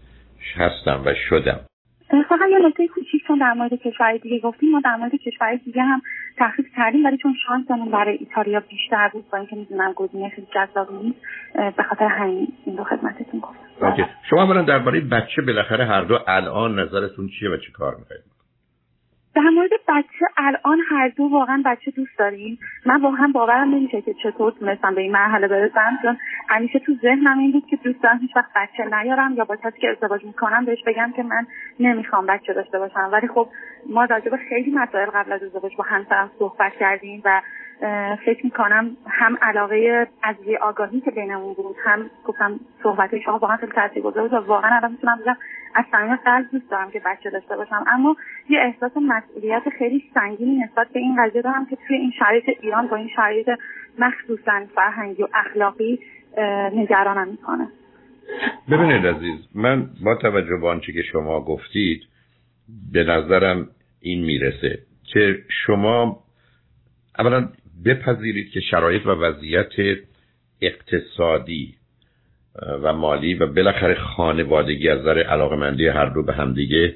هستم 0.56 1.02
و 1.06 1.14
شدم. 1.30 1.60
فقط 2.30 2.50
یه 2.52 2.68
نکته 2.68 2.88
کوچیک 2.88 3.22
چون 3.28 3.40
در 3.40 3.54
مورد 3.54 3.74
کشور 3.74 4.18
دیگه 4.18 4.40
گفتیم 4.40 4.72
ما 4.72 4.82
در 4.86 4.96
مورد 4.96 5.12
کشور 5.16 5.56
دیگه 5.66 5.84
هم 5.84 6.02
تحقیق 6.38 6.66
کردیم 6.76 7.06
ولی 7.06 7.18
چون 7.18 7.34
شانسمون 7.48 7.92
برای 7.92 8.18
ایتالیا 8.18 8.60
بیشتر 8.70 9.10
بود 9.14 9.26
با 9.32 9.38
اینکه 9.38 9.56
می‌دونم 9.56 9.94
گزینه 9.94 10.30
خیلی 10.30 10.48
جذابی 10.56 10.94
نیست 11.04 11.20
به 11.78 11.84
خاطر 11.84 12.06
همین 12.06 12.48
این 12.66 12.76
دو 12.76 12.84
خدمتتون 12.84 13.40
گفتم. 13.40 14.10
شما 14.30 14.46
برن 14.46 14.66
درباره 14.66 15.00
بچه 15.00 15.42
بالاخره 15.42 15.86
هر 15.86 16.02
دو 16.02 16.20
الان 16.28 16.80
نظرتون 16.80 17.30
چیه 17.40 17.50
و 17.50 17.58
چی 17.58 17.72
کار 17.72 17.96
می‌خواید؟ 17.96 18.39
در 19.40 19.50
مورد 19.50 19.70
بچه 19.88 20.26
الان 20.38 20.80
هر 20.90 21.08
دو 21.08 21.24
واقعا 21.24 21.62
بچه 21.66 21.92
دوست 21.92 22.18
داریم. 22.18 22.60
من 22.86 23.02
واقعا 23.02 23.32
باورم 23.34 23.76
نمیشه 23.76 24.02
که 24.02 24.14
چطور 24.14 24.52
تونستم 24.52 24.96
به 24.96 25.02
این 25.02 25.12
مرحله 25.12 25.48
برسم 25.48 26.00
چون 26.02 26.18
همیشه 26.50 26.80
تو 26.80 26.96
ذهنم 27.02 27.40
این 27.40 27.52
بود 27.52 27.66
که 27.66 27.76
دوست 27.76 28.04
دارم 28.04 28.18
هیچ 28.18 28.36
وقت 28.36 28.50
بچه 28.56 28.86
نیارم 28.86 29.34
یا 29.34 29.46
با 29.46 29.56
کسی 29.56 29.80
که 29.82 29.90
ازدواج 29.90 30.26
می‌کنم 30.26 30.66
بهش 30.66 30.84
بگم 30.88 31.14
که 31.16 31.24
من 31.24 31.48
نمی‌خوام 31.80 32.26
بچه 32.26 32.54
داشته 32.54 32.80
باشم. 32.80 33.10
ولی 33.12 33.28
خب 33.28 33.50
ما 33.90 34.06
راجع 34.06 34.30
به 34.30 34.38
خیلی 34.38 34.72
مسائل 34.72 35.10
قبل 35.10 35.32
از 35.32 35.44
ازدواج 35.44 35.76
با 35.76 35.84
همسرم 35.84 36.32
صحبت 36.40 36.74
کردیم 36.80 37.22
و 37.26 37.42
فکر 38.26 38.46
می‌کنم 38.46 38.98
هم 39.08 39.38
علاقه 39.42 40.08
از 40.24 40.36
آگاهی 40.62 41.02
که 41.02 41.12
بینمون 41.12 41.54
بود 41.54 41.76
هم 41.86 42.10
گفتم 42.26 42.60
صحبت 42.84 43.20
شما 43.20 43.38
واقعا 43.38 43.58
خیلی 43.58 43.72
تاثیرگذار 43.72 44.30
بود 44.30 44.48
واقعا 44.48 44.76
الان 44.76 44.92
می‌تونم 44.92 45.20
بگم 45.22 45.38
از 45.76 45.86
صمیم 45.92 46.16
قلب 46.16 46.46
دوست 46.52 46.70
دارم 46.72 46.92
که 46.92 47.02
بچه 47.06 47.30
داشته 47.30 47.58
باشم 47.58 47.86
اما 47.88 48.16
یه 48.50 48.60
احساس 48.60 48.92
مسئولیت 48.98 49.64
خیلی 49.78 50.04
سنگینی 50.14 50.58
نسبت 50.58 50.88
به 50.94 51.00
این 51.00 51.16
قضیه 51.24 51.42
دارم 51.42 51.66
که 51.66 51.78
توی 51.88 51.98
این 51.98 52.12
شرایط 52.20 52.44
ایران 52.62 52.88
با 52.88 52.96
این 52.96 53.10
شرایط 53.16 53.50
مخصوصا 54.00 54.66
فرهنگی 54.76 55.24
و 55.24 55.28
اخلاقی 55.34 56.00
نگرانم 56.74 57.28
می‌کنه. 57.28 57.68
ببینید 58.72 59.08
عزیز 59.08 59.40
من 59.56 59.90
با 60.04 60.16
توجه 60.16 60.56
به 60.62 60.68
آنچه 60.68 60.94
که 60.94 61.02
شما 61.02 61.42
گفتید 61.42 62.02
به 62.94 63.04
نظرم 63.04 63.68
این 64.02 64.26
می‌رسه 64.26 64.80
که 65.04 65.36
شما 65.66 66.24
اولا 67.20 67.50
بپذیرید 67.86 68.52
که 68.52 68.60
شرایط 68.60 69.06
و 69.06 69.10
وضعیت 69.10 69.72
اقتصادی 70.62 71.76
و 72.84 72.94
مالی 72.94 73.34
و 73.34 73.48
بالاخره 73.48 73.96
خانوادگی 73.96 74.90
از 74.90 75.00
نظر 75.00 75.20
علاقمندی 75.20 75.88
هر 75.88 76.06
دو 76.06 76.24
به 76.24 76.34
همدیگه 76.34 76.96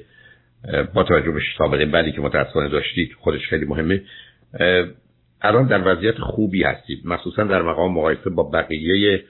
با 0.94 1.02
توجه 1.02 1.30
به 1.30 1.40
سابقه 1.58 1.86
بعدی 1.86 2.12
که 2.12 2.20
متاسفانه 2.20 2.68
داشتید 2.68 3.12
خودش 3.20 3.48
خیلی 3.48 3.64
مهمه. 3.64 4.02
الان 5.42 5.66
در 5.66 5.92
وضعیت 5.92 6.18
خوبی 6.18 6.62
هستید 6.62 7.00
مخصوصا 7.04 7.44
در 7.44 7.62
مقام 7.62 7.94
مقایسه 7.94 8.30
با 8.30 8.42
بقیه 8.42 9.24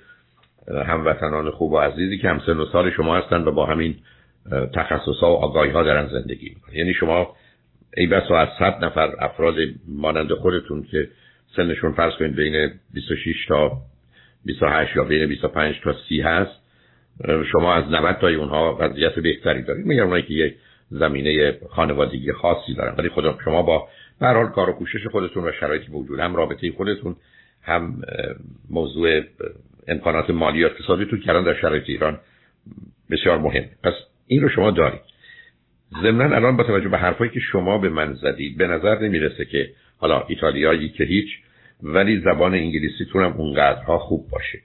هموطنان 0.87 1.50
خوب 1.50 1.73
و 1.73 1.78
عزیزی 1.78 2.18
که 2.18 2.28
همسن 2.28 2.56
و 2.56 2.66
سال 2.73 2.90
شما 2.90 3.16
هستن 3.16 3.42
و 3.42 3.52
با 3.52 3.66
همین 3.66 3.96
تخصص 4.75 5.18
ها 5.20 5.32
و 5.32 5.37
آگاهی 5.37 5.70
ها 5.70 5.82
دارن 5.82 6.08
زندگی 6.08 6.56
یعنی 6.73 6.94
شما 6.94 7.37
ای 7.96 8.06
بس 8.06 8.30
از 8.30 8.49
صد 8.58 8.84
نفر 8.84 9.14
افراد 9.18 9.54
مانند 9.88 10.32
خودتون 10.32 10.82
که 10.90 11.08
سنشون 11.56 11.92
فرض 11.92 12.12
کنید 12.18 12.37
بین 12.37 12.70
26 12.94 13.46
تا 13.49 13.73
28 14.44 14.96
یا 14.96 15.04
بین 15.04 15.26
25 15.26 15.75
تا 15.84 15.94
30 16.08 16.20
هست. 16.20 16.64
شما 17.52 17.75
از 17.75 17.84
90 17.90 18.16
تای 18.16 18.34
اونها 18.34 18.76
وضعیت 18.80 19.18
بهتری 19.18 19.62
دارید. 19.62 19.87
میگم 19.87 20.04
اونایی 20.04 20.23
که 20.23 20.34
یک 20.34 20.54
زمینه 20.90 21.58
خانوادگی 21.70 22.32
خاصی 22.32 22.75
دارن. 22.75 22.94
ولی 22.99 23.08
خدا 23.08 23.38
شما 23.44 23.62
با 23.62 23.88
هر 24.20 24.34
حال 24.34 24.49
کار 24.49 24.70
و 24.70 24.73
کوشش 24.73 25.06
خودتون 25.06 25.44
و 25.44 25.52
شرایطی 25.61 25.92
موجود 25.92 26.20
هم 26.20 26.37
رابطه 26.37 26.73
خودتون 26.73 27.16
هم 27.62 28.02
موضوع 28.70 29.20
امکانات 29.88 30.30
مالی 30.30 30.64
و 30.64 30.66
اقتصادی 30.66 31.04
تو 31.04 31.16
کردن 31.16 31.44
در 31.44 31.61
شرایط 31.61 31.84
ایران 31.87 32.20
بسیار 33.11 33.38
مهم. 33.38 33.64
پس 33.82 33.92
این 34.26 34.42
رو 34.42 34.49
شما 34.49 34.70
دارید. 34.70 35.00
ضمنا 36.02 36.37
الان 36.37 36.56
با 36.56 36.64
توجه 36.64 36.88
به 36.88 36.99
حرفایی 36.99 37.30
که 37.30 37.40
شما 37.40 37.78
به 37.78 37.88
من 37.88 38.14
زدید 38.14 38.58
به 38.58 38.66
نظر 38.66 38.99
نمی‌رسه 38.99 39.44
که 39.44 39.70
حالا 39.99 40.25
ایتالیایی 40.29 40.89
که 40.89 41.05
هیچ 41.05 41.29
ولی 41.83 42.21
زبان 42.21 42.55
انگلیسیتون 42.55 43.25
هم 43.25 43.33
اونقدرها 43.33 43.99
خوب 43.99 44.31
باشه. 44.31 44.59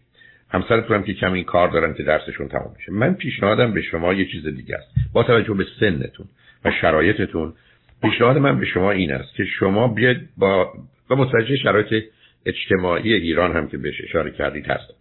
همسرتون 0.49 0.95
هم 0.95 1.03
که 1.03 1.13
کمی 1.13 1.43
کار 1.43 1.67
دارن 1.69 1.93
که 1.93 2.03
درسشون 2.03 2.47
تمام 2.47 2.73
میشه 2.77 2.91
من 2.91 3.13
پیشنهادم 3.13 3.73
به 3.73 3.81
شما 3.81 4.13
یه 4.13 4.25
چیز 4.25 4.47
دیگه 4.47 4.75
است. 4.75 5.13
با 5.13 5.23
توجه 5.23 5.53
به 5.53 5.65
سنتون 5.79 6.25
و 6.65 6.71
شرایطتون 6.81 7.53
پیشنهاد 8.01 8.37
من 8.37 8.59
به 8.59 8.65
شما 8.65 8.91
این 8.91 9.11
است 9.11 9.35
که 9.35 9.45
شما 9.45 9.87
بیاید 9.87 10.29
با 10.37 10.73
و 11.09 11.15
متوجه 11.15 11.57
شرایط 11.57 12.03
اجتماعی 12.45 13.13
ایران 13.13 13.55
هم 13.55 13.67
که 13.67 13.77
بهش 13.77 14.01
اشاره 14.03 14.31
کردید 14.31 14.65
هست. 14.65 14.93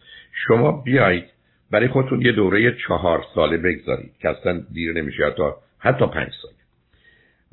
شما 0.47 0.83
بیایید 0.83 1.25
برای 1.71 1.89
خودتون 1.89 2.21
یه 2.21 2.33
دوره 2.33 2.77
چهار 2.87 3.25
ساله 3.35 3.57
بگذارید 3.57 4.13
که 4.21 4.29
اصلا 4.29 4.63
دیر 4.73 4.93
نمیشه 4.93 5.31
تا 5.37 5.57
حتی 5.79 6.07
پنج 6.07 6.31
سال. 6.43 6.53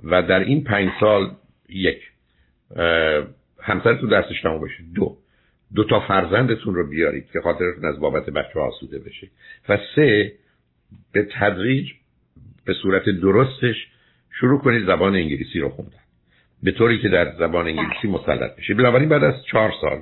و 0.04 0.22
در 0.22 0.40
این 0.40 0.64
پنج 0.64 0.90
سال 1.00 1.32
یک 1.70 1.98
همسرتون 3.62 4.10
درسش 4.10 4.42
تموم 4.42 4.62
بشه. 4.62 4.84
دو. 4.96 5.18
دو 5.76 5.84
تا 5.84 6.00
فرزندتون 6.00 6.76
رو 6.76 6.90
بیارید 6.90 7.32
که 7.34 7.42
خاطرتون 7.42 7.86
از 7.86 8.00
بابت 8.00 8.26
بچه 8.26 8.60
آسوده 8.60 9.00
بشه. 9.00 9.28
و 9.70 9.78
سه 9.96 10.34
به 11.12 11.28
تدریج 11.40 11.92
به 12.66 12.74
صورت 12.74 13.10
درستش 13.10 13.88
شروع 14.40 14.60
کنید 14.60 14.86
زبان 14.86 15.16
انگلیسی 15.16 15.60
رو 15.60 15.70
خوندن. 15.70 16.00
به 16.64 16.72
طوری 16.72 17.02
که 17.02 17.10
در 17.10 17.36
زبان 17.40 17.68
انگلیسی 17.68 18.08
مسلط 18.08 18.56
بشه 18.56 18.74
بنابراین 18.74 19.10
بعد 19.10 19.24
از 19.24 19.46
چهار 19.52 19.74
سال 19.82 20.02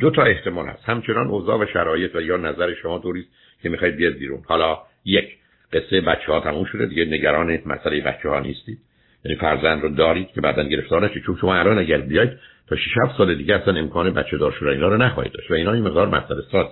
دو 0.00 0.10
تا 0.10 0.22
احتمال 0.22 0.66
هست. 0.66 0.84
همچنان 0.84 1.26
اوضاع 1.26 1.58
و 1.58 1.66
شرایط 1.72 2.14
و 2.14 2.20
یا 2.20 2.36
نظر 2.36 2.74
شما 2.74 2.98
طوری 2.98 3.26
که 3.62 3.68
می‌خواید 3.68 3.96
بیاد 3.96 4.12
بیرون. 4.12 4.42
حالا 4.46 4.78
یک 5.04 5.38
قصه 5.72 6.00
بچه 6.00 6.32
ها 6.32 6.40
تموم 6.40 6.64
شده. 6.64 6.86
دیگه 6.86 7.04
نگران 7.04 7.58
مسئله 7.66 8.00
بچه 8.00 8.28
ها 8.28 8.40
نیستید. 8.40 8.78
یعنی 9.24 9.38
فرزند 9.38 9.82
رو 9.82 9.88
دارید 9.88 10.28
که 10.28 10.40
بعدا 10.40 10.62
گرفتار 10.62 11.04
نشید 11.04 11.22
چون 11.22 11.36
شما 11.40 11.54
الان 11.54 11.78
اگر 11.78 11.98
بیاید 11.98 12.30
تا 12.68 12.76
6 12.76 12.82
7 13.06 13.18
سال 13.18 13.34
دیگه 13.34 13.54
اصلا 13.54 13.74
امکان 13.74 14.10
بچه 14.10 14.38
دار 14.38 14.52
شدن 14.52 14.68
اینا 14.68 14.88
رو 14.88 14.96
نخواهید 14.96 15.32
داشت 15.32 15.50
و 15.50 15.54
اینا 15.54 15.72
این 15.72 15.82
مقدار 15.82 16.08
مسئله 16.08 16.42
ساز. 16.52 16.66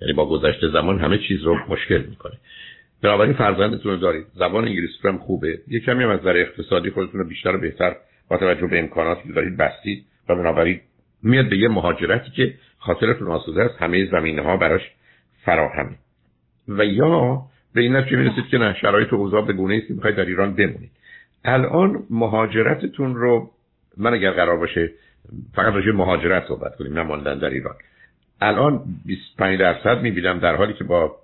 یعنی 0.00 0.12
با 0.12 0.28
گذشته 0.28 0.68
زمان 0.68 0.98
همه 0.98 1.18
چیز 1.18 1.42
رو 1.42 1.58
مشکل 1.68 2.02
می‌کنه. 2.08 2.32
بنابراین 3.02 3.32
فرزندتون 3.32 3.92
رو 3.92 3.98
دارید. 3.98 4.26
زبان 4.34 4.64
انگلیسی 4.64 4.94
هم 5.04 5.18
خوبه. 5.18 5.58
یه 5.68 5.80
کمی 5.80 6.04
هم 6.04 6.10
از 6.10 6.20
نظر 6.20 6.36
اقتصادی 6.36 6.90
خودتون 6.90 7.20
رو 7.20 7.28
بیشتر 7.28 7.56
و 7.56 7.60
بهتر 7.60 7.96
با 8.30 8.36
توجه 8.36 8.66
به 8.66 8.78
امکاناتی 8.78 9.28
که 9.28 9.34
دارید 9.34 9.56
بستید 9.56 10.04
و 10.28 10.34
بنابراین 10.34 10.80
میاد 11.22 11.48
به 11.48 11.56
یه 11.56 11.68
مهاجرتی 11.68 12.30
که 12.30 12.54
خاطرتون 12.78 13.28
آسوده 13.28 13.62
است 13.62 13.82
همه 13.82 14.06
زمینه 14.06 14.42
ها 14.42 14.56
براش 14.56 14.82
فراهمه. 15.44 15.96
و 16.68 16.84
یا 16.84 17.42
به 17.74 17.80
این 17.80 17.96
نتیجه 17.96 18.16
می‌رسید 18.16 18.46
که 18.50 18.58
نه 18.58 18.76
شرایط 18.80 19.12
اوضاع 19.12 19.46
به 19.46 19.52
گونه 19.52 19.74
است 19.76 20.02
که 20.02 20.12
در 20.12 20.24
ایران 20.24 20.54
بمونید. 20.54 20.90
الان 21.44 22.02
مهاجرتتون 22.10 23.14
رو 23.14 23.50
من 23.96 24.14
اگر 24.14 24.30
قرار 24.30 24.56
باشه 24.56 24.90
فقط 25.54 25.74
راجع 25.74 25.92
مهاجرت 25.92 26.48
صحبت 26.48 26.76
کنیم 26.76 26.92
نه 26.92 27.02
ماندن 27.02 27.38
در 27.38 27.50
ایران. 27.50 27.74
الان 28.40 28.82
25 29.06 29.58
درصد 29.58 30.02
می‌بینم 30.02 30.38
در 30.38 30.56
حالی 30.56 30.72
که 30.72 30.84
با 30.84 31.16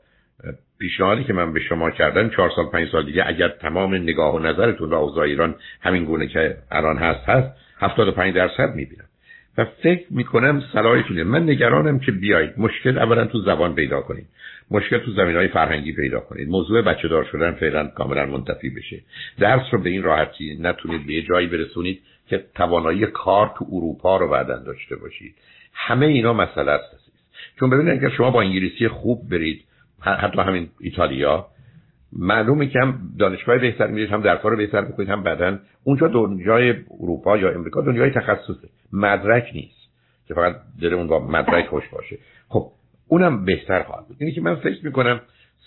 پیشنهادی 0.79 1.25
که 1.25 1.33
من 1.33 1.53
به 1.53 1.61
شما 1.61 1.91
کردم 1.91 2.29
چهار 2.29 2.51
سال 2.57 2.67
پنج 2.67 2.89
سال 2.93 3.07
دیگه 3.07 3.25
اگر 3.27 3.49
تمام 3.49 3.95
نگاه 3.95 4.35
و 4.35 4.39
نظرتون 4.39 4.91
را 4.91 4.99
اوضاع 4.99 5.25
ایران 5.25 5.55
همین 5.81 6.05
گونه 6.05 6.27
که 6.27 6.57
الان 6.71 6.99
هست 6.99 7.29
هست 7.29 7.53
75 7.79 8.35
درصد 8.35 8.75
می‌بینم. 8.75 9.05
و 9.59 9.65
فکر 9.65 10.05
می‌کنم 10.11 10.63
صلاحتونه 10.73 11.25
من 11.25 11.43
نگرانم 11.43 11.99
که 11.99 12.13
بیایید. 12.13 12.53
مشکل 12.57 12.99
اولا 12.99 13.27
تو 13.27 13.39
زبان 13.39 13.75
پیدا 13.75 14.01
کنید 14.01 14.27
مشکل 14.71 14.99
تو 14.99 15.13
زمین 15.13 15.37
های 15.37 15.49
فرهنگی 15.49 15.93
پیدا 15.93 16.21
کنید. 16.21 16.49
موضوع 16.49 16.83
بچه 16.83 17.09
دار 17.09 17.25
شدن 17.25 17.53
فعلا 17.53 17.87
کاملا 17.87 18.27
منتفی 18.27 18.71
بشه. 18.71 19.03
درس 19.39 19.63
رو 19.73 19.83
به 19.83 19.91
این 19.91 20.03
راحتی 20.03 20.59
نتونید 20.61 21.07
به 21.07 21.23
جایی 21.23 21.47
برسونید 21.47 22.01
که 22.29 22.45
توانایی 22.55 23.07
کار 23.07 23.55
تو 23.59 23.67
اروپا 23.73 24.17
رو 24.17 24.29
بعدا 24.29 24.57
داشته 24.57 24.97
باشید. 24.97 25.35
همه 25.73 26.07
اینا 26.07 26.33
مسئله 26.33 26.71
است. 26.71 27.07
چون 27.61 27.71
ببینید 27.71 27.93
اگر 27.93 28.11
شما 28.11 28.31
با 28.31 28.43
انگلیسی 28.43 28.89
خوب 28.89 29.29
برید 29.29 29.65
حتی 30.01 30.41
همین 30.41 30.69
ایتالیا 30.81 31.47
معلومه 32.13 32.67
که 32.67 32.79
هم 32.79 33.01
دانشگاه 33.19 33.59
بهتر 33.59 33.87
میرید 33.87 34.11
هم 34.11 34.23
در 34.23 34.37
کار 34.37 34.57
بهتر 34.57 34.81
می‌کنید 34.81 35.09
هم 35.09 35.23
بعدا. 35.23 35.59
اونجا 35.85 36.09
دنیای 36.09 36.75
اروپا 37.01 37.37
یا 37.37 37.51
امریکا 37.51 37.81
دنیای 37.81 38.11
تخصصه. 38.11 38.69
مدرک 38.93 39.51
نیست. 39.55 39.87
که 40.29 40.35
فقط 40.35 40.57
اون 40.83 41.07
با 41.07 41.27
مدرک 41.27 41.67
خوش 41.67 41.89
باشه. 41.89 42.19
خب 42.49 42.73
اونم 43.09 43.45
بهتر 43.45 43.83
خواهد 43.83 44.07
بود. 44.09 44.17
اینی 44.21 44.33
که 44.33 44.41
من 44.41 44.55
فکر 44.55 44.85
می‌کنم 44.87 45.21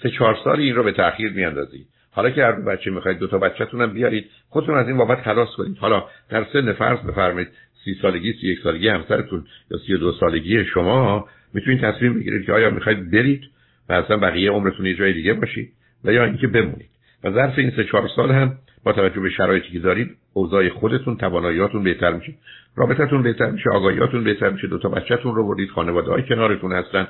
سه 0.04 0.10
چهار 0.10 0.38
سال 0.44 0.60
این 0.60 0.76
رو 0.76 0.84
به 0.84 0.92
تاخیر 0.92 1.32
میاندازید. 1.32 1.88
حالا 2.12 2.30
که 2.30 2.44
هر 2.44 2.52
دو 2.52 2.62
بچه 2.62 2.92
می‌خواید 2.92 3.18
دو 3.18 3.28
تا 3.28 3.38
بچه‌تون 3.38 3.82
هم 3.82 3.94
بیارید 3.94 4.26
خودتون 4.50 4.78
از 4.78 4.88
این 4.88 4.98
بابت 4.98 5.22
خلاص 5.22 5.50
کنید. 5.58 5.78
حالا 5.78 6.04
در 6.30 6.46
سن 6.54 6.74
فرض 6.74 7.00
بفرمایید 7.00 7.48
سی 7.86 7.94
سالگی 8.02 8.34
سی 8.34 8.48
یک 8.48 8.60
سالگی 8.64 8.88
همسرتون 8.88 9.46
یا 9.72 9.78
سی 9.88 9.98
دو 9.98 10.12
سالگی 10.12 10.66
شما 10.66 11.28
می‌تونید 11.54 11.82
تصمیم 11.82 12.14
بگیرید 12.14 12.46
که 12.46 12.54
آیا 12.54 12.70
می‌خواید 12.70 13.12
برید 13.12 13.42
و 13.90 13.94
اصلا 13.94 14.18
بقیه 14.18 14.52
عمرتون 14.52 14.86
یه 14.86 14.96
جای 14.96 15.14
دیگه 15.14 15.34
باشید 15.34 15.74
و 16.04 16.14
یا 16.14 16.24
اینکه 16.24 16.48
بمونید. 16.48 16.90
و 17.24 17.32
ظرف 17.32 17.60
این 17.60 17.72
سه 17.76 17.84
چهار 17.84 18.10
سال 18.16 18.32
هم 18.32 18.58
با 18.84 18.94
توجه 18.94 19.20
به 19.20 19.30
شرایطی 19.30 19.70
که 19.72 19.80
دارید 19.80 20.18
اوضاع 20.34 20.70
خودتون 20.70 21.18
تواناییاتون 21.18 21.84
بهتر 21.84 22.14
میشه. 22.14 22.34
رابطتون 22.76 23.24
بهتر 23.24 23.52
میشه 23.52 23.70
آگاهیاتون 23.70 24.24
بهتر 24.24 24.50
میشه. 24.50 24.68
دو 24.68 24.78
تا 24.78 24.90
بچه‌تون 24.90 25.36
رو 25.36 25.48
بردید 25.48 25.70
خانواده 25.70 26.12
های 26.12 26.24
کنارتون 26.24 26.72
هستن. 26.72 27.08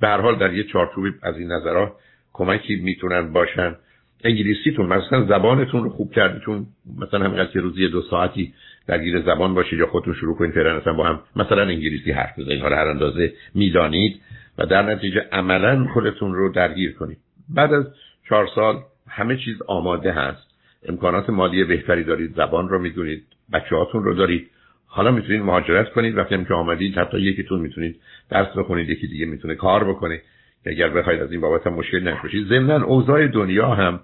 به 0.00 0.08
هر 0.08 0.20
حال 0.20 0.36
در 0.36 0.52
یه 0.52 0.64
چارچوبی 0.64 1.12
از 1.22 1.38
این 1.38 1.52
نظرها 1.52 1.96
کمکی 2.32 2.76
می‌تونن 2.76 3.32
باشن. 3.32 3.76
انگلیسیتون 4.24 4.86
مثلا 4.86 5.24
زبانتون 5.24 5.84
رو 5.84 5.90
خوب 5.90 6.12
کردید 6.12 6.42
چون 6.42 6.66
مثلا 6.98 7.24
همین 7.24 7.46
که 7.52 7.60
روزی 7.60 7.88
دو 7.88 8.02
ساعتی 8.02 8.54
درگیر 8.86 9.22
زبان 9.22 9.54
باشید 9.54 9.78
یا 9.78 9.86
خودتون 9.86 10.14
شروع 10.14 10.36
کنید 10.36 10.54
فعلا 10.54 10.76
مثلا 10.76 10.92
با 10.92 11.04
هم 11.04 11.20
مثلا 11.36 11.62
انگلیسی 11.62 12.10
حرف 12.10 12.38
بزنید 12.38 12.62
حالا 12.62 12.76
هر 12.76 12.88
اندازه 12.88 13.32
می‌دانید. 13.54 14.20
و 14.58 14.66
در 14.66 14.82
نتیجه 14.82 15.28
عملا 15.32 15.86
خودتون 15.94 16.34
رو 16.34 16.52
درگیر 16.52 16.92
کنید. 16.92 17.18
بعد 17.48 17.72
از 17.72 17.84
چهار 18.28 18.48
سال 18.54 18.78
همه 19.08 19.36
چیز 19.36 19.62
آماده 19.66 20.12
هست. 20.12 20.51
امکانات 20.88 21.30
مالی 21.30 21.64
بهتری 21.64 22.04
دارید 22.04 22.34
زبان 22.36 22.68
رو 22.68 22.78
می‌دونید 22.78 23.24
بچه 23.52 23.76
هاتون 23.76 24.04
رو 24.04 24.14
دارید. 24.14 24.50
حالا 24.86 25.10
می‌تونید 25.10 25.42
مهاجرت 25.42 25.92
کنید. 25.92 26.16
وقتی 26.16 26.44
که 26.44 26.54
آمدید 26.54 26.98
حتی 26.98 27.20
یکیتون 27.20 27.60
می‌تونید 27.60 28.00
درس 28.30 28.56
بخونید 28.56 28.88
یکی 28.88 29.06
دیگه 29.06 29.26
می‌تونه 29.26 29.54
کار 29.54 29.84
بکنه. 29.84 30.20
اگر 30.66 30.88
بخواید 30.88 31.22
از 31.22 31.32
این 31.32 31.40
بابت 31.40 31.66
هم 31.66 31.74
مشکل 31.74 32.08
نشوشید 32.08 32.46
ضمن 32.46 32.82
اوضاع 32.82 33.26
دنیا 33.26 33.74
هم 33.74 34.00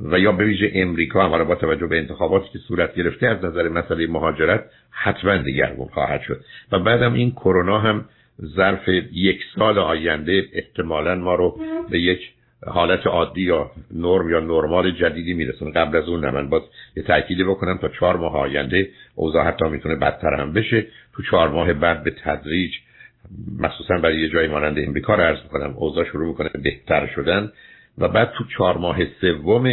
و 0.00 0.18
یا 0.18 0.32
به 0.32 0.44
ویژه 0.44 0.72
امریکا 0.74 1.28
هم 1.28 1.44
با 1.44 1.54
توجه 1.54 1.86
به 1.86 1.98
انتخاباتی 1.98 2.48
که 2.52 2.58
صورت 2.58 2.94
گرفته 2.94 3.26
از 3.26 3.44
نظر 3.44 3.68
مسئله 3.68 4.06
مهاجرت 4.06 4.64
حتما 4.90 5.36
دیگرگون 5.36 5.88
خواهد 5.88 6.20
شد. 6.20 6.40
و 6.72 6.78
بعدم 6.78 7.14
این 7.14 7.30
کرونا 7.30 7.78
هم 7.78 8.04
ظرف 8.42 8.88
یک 9.12 9.40
سال 9.54 9.78
آینده 9.78 10.44
احتمالا 10.52 11.14
ما 11.14 11.34
رو 11.34 11.58
به 11.90 12.00
یک 12.00 12.20
حالت 12.66 13.06
عادی 13.06 13.42
یا 13.42 13.70
نرم 13.90 14.30
یا 14.30 14.40
نرمال 14.40 14.90
جدیدی 14.90 15.34
میرسونه. 15.34 15.70
قبل 15.70 15.96
از 15.96 16.08
اون 16.08 16.30
من 16.30 16.48
باز 16.48 16.62
یه 16.96 17.02
تأکیدی 17.02 17.44
بکنم 17.44 17.78
تا 17.78 17.88
چهار 17.88 18.16
ماه 18.16 18.36
آینده 18.36 18.88
اوضاع 19.14 19.44
حتی 19.44 19.68
می‌تونه 19.68 19.96
بدتر 19.96 20.34
هم 20.34 20.52
بشه. 20.52 20.86
تو 21.12 21.22
چهار 21.30 21.48
ماه 21.48 21.72
بعد 21.72 22.04
به 22.04 22.10
تدریج 22.24 22.70
مخصوصا 23.58 23.98
برای 23.98 24.20
یه 24.20 24.28
جای 24.28 24.48
مانند 24.48 24.78
امریکا 24.78 25.14
رو 25.14 25.22
عرض 25.22 25.42
می‌کنم 25.42 25.74
اوضاع 25.76 26.04
شروع 26.04 26.28
می‌کنه 26.28 26.50
بهتر 26.62 27.06
شدن 27.14 27.52
و 27.98 28.08
بعد 28.08 28.32
تو 28.38 28.44
چهار 28.44 28.76
ماه 28.76 28.98
سوم 29.20 29.70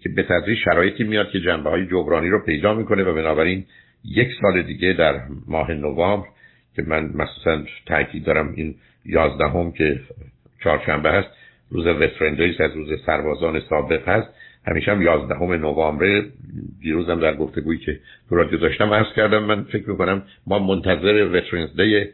که 0.00 0.08
به 0.16 0.22
تدریج 0.22 0.58
شرایطی 0.64 1.04
میاد 1.04 1.30
که 1.30 1.40
جنبه 1.40 1.70
های 1.70 1.86
جبرانی 1.86 2.28
رو 2.28 2.44
پیدا 2.44 2.74
می‌کنه 2.74 3.02
و 3.02 3.14
بنابراین 3.14 3.64
یک 4.04 4.28
سال 4.42 4.62
دیگه 4.62 4.92
در 4.92 5.20
ماه 5.48 5.72
نوامبر 5.72 6.28
که 6.76 6.82
من 6.82 7.10
مخصوصا 7.14 7.62
تاکید 7.86 8.24
دارم 8.24 8.52
این 8.56 8.74
یازدهم 9.06 9.72
که 9.72 10.00
چهارشنبه 10.64 11.10
هست 11.10 11.28
روز 11.72 11.86
وسترندویس 11.86 12.60
از 12.60 12.72
روز 12.74 12.88
سربازان 13.06 13.60
سابق 13.60 14.08
هست. 14.08 14.28
همیشه 14.66 14.90
هم 14.90 15.02
یازدهم 15.02 15.52
نوامبر 15.52 16.22
دیروزم 16.80 17.20
در 17.20 17.34
گفتگویی 17.34 17.78
که 17.78 18.00
تو 18.28 18.36
رادیو 18.36 18.58
داشتم 18.58 18.94
عرض 18.94 19.12
کردم. 19.16 19.44
من 19.44 19.62
فکر 19.62 19.90
می‌کنم 19.90 20.22
ما 20.46 20.58
منتظر 20.58 21.28
وترنز 21.32 21.80
دی 21.80 22.04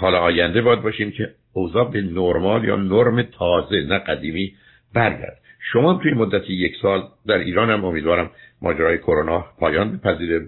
سال 0.00 0.14
آینده 0.14 0.62
باید 0.62 0.82
باشیم 0.82 1.10
که 1.10 1.30
اوضاع 1.52 1.90
به 1.90 2.00
نرمال 2.02 2.64
یا 2.64 2.76
نرم 2.76 3.22
تازه 3.22 3.76
نه 3.88 3.98
قدیمی 3.98 4.52
برگرد. 4.94 5.38
شما 5.72 6.00
توی 6.02 6.14
مدت 6.14 6.50
یک 6.50 6.72
سال 6.82 7.02
در 7.26 7.38
ایران 7.38 7.70
هم 7.70 7.84
امیدوارم 7.84 8.30
ماجرای 8.62 8.98
کرونا 8.98 9.44
پایان 9.58 9.96
بپذیره. 9.96 10.40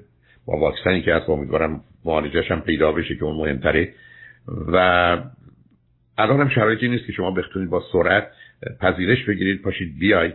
با 0.46 0.58
واکسنی 0.58 1.02
که 1.02 1.14
هست 1.14 1.30
امیدوارم 1.30 1.80
معالجش 2.04 2.50
هم 2.50 2.60
پیدا 2.60 2.92
بشه 2.92 3.16
که 3.16 3.24
اون 3.24 3.36
مهمتره. 3.36 3.88
و 4.72 5.18
الان 6.18 6.40
هم 6.40 6.48
شرایطی 6.48 6.88
نیست 6.88 7.06
که 7.06 7.12
شما 7.12 7.30
بختونید 7.30 7.70
با 7.70 7.82
سرعت 7.92 8.26
پذیرش 8.80 9.24
بگیرید 9.24 9.62
پاشید 9.62 9.98
بیاید 9.98 10.34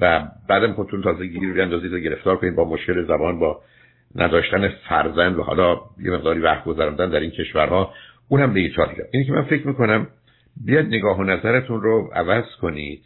و 0.00 0.28
بعدم 0.48 0.72
خودتون 0.72 1.02
تازه 1.02 1.26
گیر 1.26 1.52
بیاندازید 1.52 1.92
و 1.92 1.98
گرفتار 1.98 2.36
کنید 2.36 2.54
با 2.54 2.64
مشکل 2.64 3.04
زبان 3.04 3.38
با 3.38 3.62
نداشتن 4.14 4.68
فرزند 4.68 5.38
و 5.38 5.42
حالا 5.42 5.80
یه 6.02 6.10
مقداری 6.10 6.40
وقت 6.40 6.64
گذراندن 6.64 7.10
در 7.10 7.20
این 7.20 7.30
کشورها 7.30 7.94
اونم 8.28 8.54
به 8.54 8.60
ایتالیا 8.60 9.04
اینی 9.12 9.26
که 9.26 9.32
من 9.32 9.42
فکر 9.42 9.66
می‌کنم 9.66 10.06
بیاد 10.64 10.86
نگاه 10.86 11.18
و 11.18 11.24
نظرتون 11.24 11.82
رو 11.82 12.10
عوض 12.14 12.44
کنید. 12.60 13.04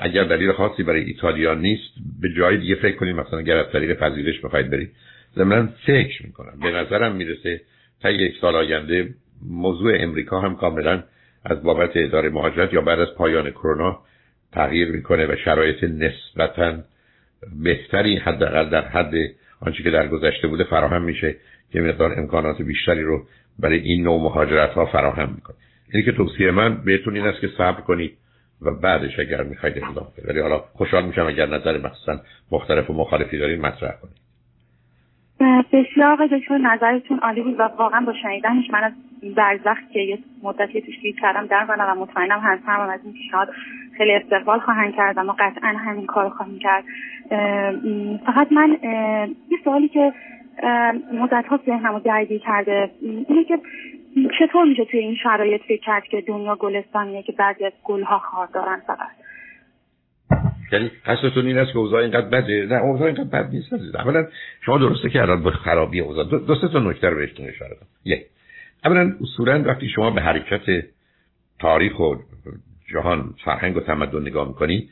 اگر 0.00 0.24
دلیل 0.24 0.52
خاصی 0.52 0.82
برای 0.82 1.04
ایتالیا 1.04 1.54
نیست 1.54 1.92
به 2.20 2.28
جای 2.36 2.56
دیگه 2.56 2.74
فکر 2.74 2.96
کنید 2.96 3.16
مثلا 3.16 3.38
اگر 3.38 3.56
از 3.56 3.72
طریق 3.72 3.98
پذیرش 3.98 4.40
بخواید 4.40 4.70
برید. 4.70 4.90
ضمن 5.36 5.68
فکر 5.86 6.26
می‌کنم. 6.26 6.60
به 6.62 6.70
نظرم 6.70 7.16
می‌رسه 7.16 7.60
تا 8.00 8.10
یک 8.10 8.34
سال 8.40 8.54
آینده 8.54 9.14
موضوع 9.42 9.92
امریکا 9.98 10.40
هم 10.40 10.56
کاملا 10.56 11.02
از 11.44 11.62
بابت 11.62 11.90
اداره 11.94 12.28
مهاجرت 12.28 12.72
یا 12.72 12.80
بعد 12.80 13.00
از 13.00 13.08
پایان 13.16 13.50
کرونا 13.50 13.98
تغییر 14.52 14.92
می‌کنه 14.92 15.26
و 15.26 15.36
شرایط 15.44 15.84
نسبتا 15.84 16.78
بهتری 17.62 18.16
حداقل 18.16 18.68
در 18.70 18.88
حد 18.88 19.14
آنچه 19.60 19.82
که 19.82 19.90
در 19.90 20.08
گذشته 20.08 20.48
بوده 20.48 20.64
فراهم 20.64 21.02
میشه 21.02 21.36
که 21.72 21.80
مقدار 21.80 22.18
امکانات 22.18 22.62
بیشتری 22.62 23.02
رو 23.02 23.26
برای 23.58 23.78
این 23.78 24.02
نوع 24.02 24.22
مهاجرت 24.22 24.70
ها 24.70 24.86
فراهم 24.86 25.32
می‌کنه. 25.34 25.56
اینی 25.92 26.04
که 26.04 26.12
توصیه 26.12 26.50
من 26.50 26.84
بهتون 26.84 27.16
این 27.16 27.26
است 27.26 27.40
که 27.40 27.48
صبر 27.58 27.80
کنید 27.80 28.18
و 28.62 28.70
بعدش 28.70 29.18
اگر 29.18 29.42
می‌خواید 29.42 29.78
اقدام 29.78 30.12
کنید. 30.16 30.28
ولی 30.28 30.40
حالا 30.40 30.58
خوشحال 30.58 31.06
میشم 31.06 31.26
اگر 31.26 31.46
نظر 31.46 31.78
مخصوصا 31.78 32.20
مختلف 32.52 32.90
و 32.90 32.92
مخالفی 32.92 33.38
دارین 33.38 33.60
مطرح 33.60 33.92
کنید. 34.02 34.25
بسیار 35.40 36.12
آقای 36.12 36.28
دکتر 36.28 36.58
نظرتون 36.58 37.18
عالی 37.18 37.42
بود 37.42 37.60
و 37.60 37.62
واقعا 37.62 38.00
با 38.00 38.12
شنیدنش 38.12 38.70
من 38.70 38.84
از 38.84 38.92
برزخ 39.34 39.78
که 39.92 40.00
یه 40.00 40.18
مدتی 40.42 40.80
توش 40.80 40.98
گیر 40.98 41.16
کردم 41.20 41.46
در 41.46 41.66
و 41.68 41.94
مطمئنم 41.94 42.40
هم 42.66 42.80
از 42.80 43.00
این 43.04 43.12
پیشنهاد 43.12 43.48
خیلی 43.96 44.12
استقبال 44.12 44.58
خواهند 44.58 44.94
کرد 44.94 45.18
و 45.18 45.34
قطعا 45.38 45.68
همین 45.68 46.06
کار 46.06 46.28
خواهیم 46.28 46.58
کرد. 46.58 46.84
فقط 48.26 48.52
من 48.52 48.78
یه 49.50 49.58
سوالی 49.64 49.88
که 49.88 50.12
مدت 51.12 51.46
ها 51.46 51.60
ذهنم 51.66 51.92
رو 51.92 52.00
درگیر 52.00 52.40
کرده 52.40 52.90
اینه 53.28 53.44
که 53.44 53.58
چطور 54.38 54.64
میشه 54.64 54.84
توی 54.84 55.00
این 55.00 55.14
شرایط 55.14 55.62
فکر 55.62 55.80
کرد 55.80 56.04
که 56.04 56.20
دنیا 56.20 56.56
گلستانیه 56.56 57.22
که 57.22 57.32
بعضی 57.32 57.64
از 57.64 57.72
گلها 57.84 58.18
خار 58.18 58.46
دارن 58.46 58.82
فقط؟ 58.86 59.25
یعنی 60.72 60.90
قصدتون 61.06 61.46
این 61.46 61.58
است 61.58 61.72
که 61.72 61.78
اوضاع 61.78 62.02
اینقدر 62.02 62.28
بده؟ 62.28 62.66
نه 62.70 62.74
اوضاع 62.74 63.06
اینقدر 63.06 63.24
بد 63.24 63.50
نیست 63.50 63.72
عزیز. 63.72 63.94
اولا 63.94 64.26
شما 64.60 64.78
درسته 64.78 65.10
که 65.10 65.22
الان 65.22 65.42
به 65.42 65.50
خرابی 65.50 66.00
اوضاع 66.00 66.24
دو 66.24 66.54
سه 66.54 66.68
تا 66.68 66.78
نکته 66.78 67.08
رو 67.08 67.16
بهتون 67.16 67.46
اشاره 67.46 67.74
کنم. 67.74 67.88
یک 68.04 68.26
اولا 68.84 69.12
اصولا 69.20 69.62
وقتی 69.62 69.88
شما 69.88 70.10
به 70.10 70.20
حرکت 70.20 70.84
تاریخ 71.58 72.00
و 72.00 72.14
جهان 72.92 73.34
فرهنگ 73.44 73.76
و 73.76 73.80
تمدن 73.80 74.20
نگاه 74.20 74.48
می‌کنی 74.48 74.88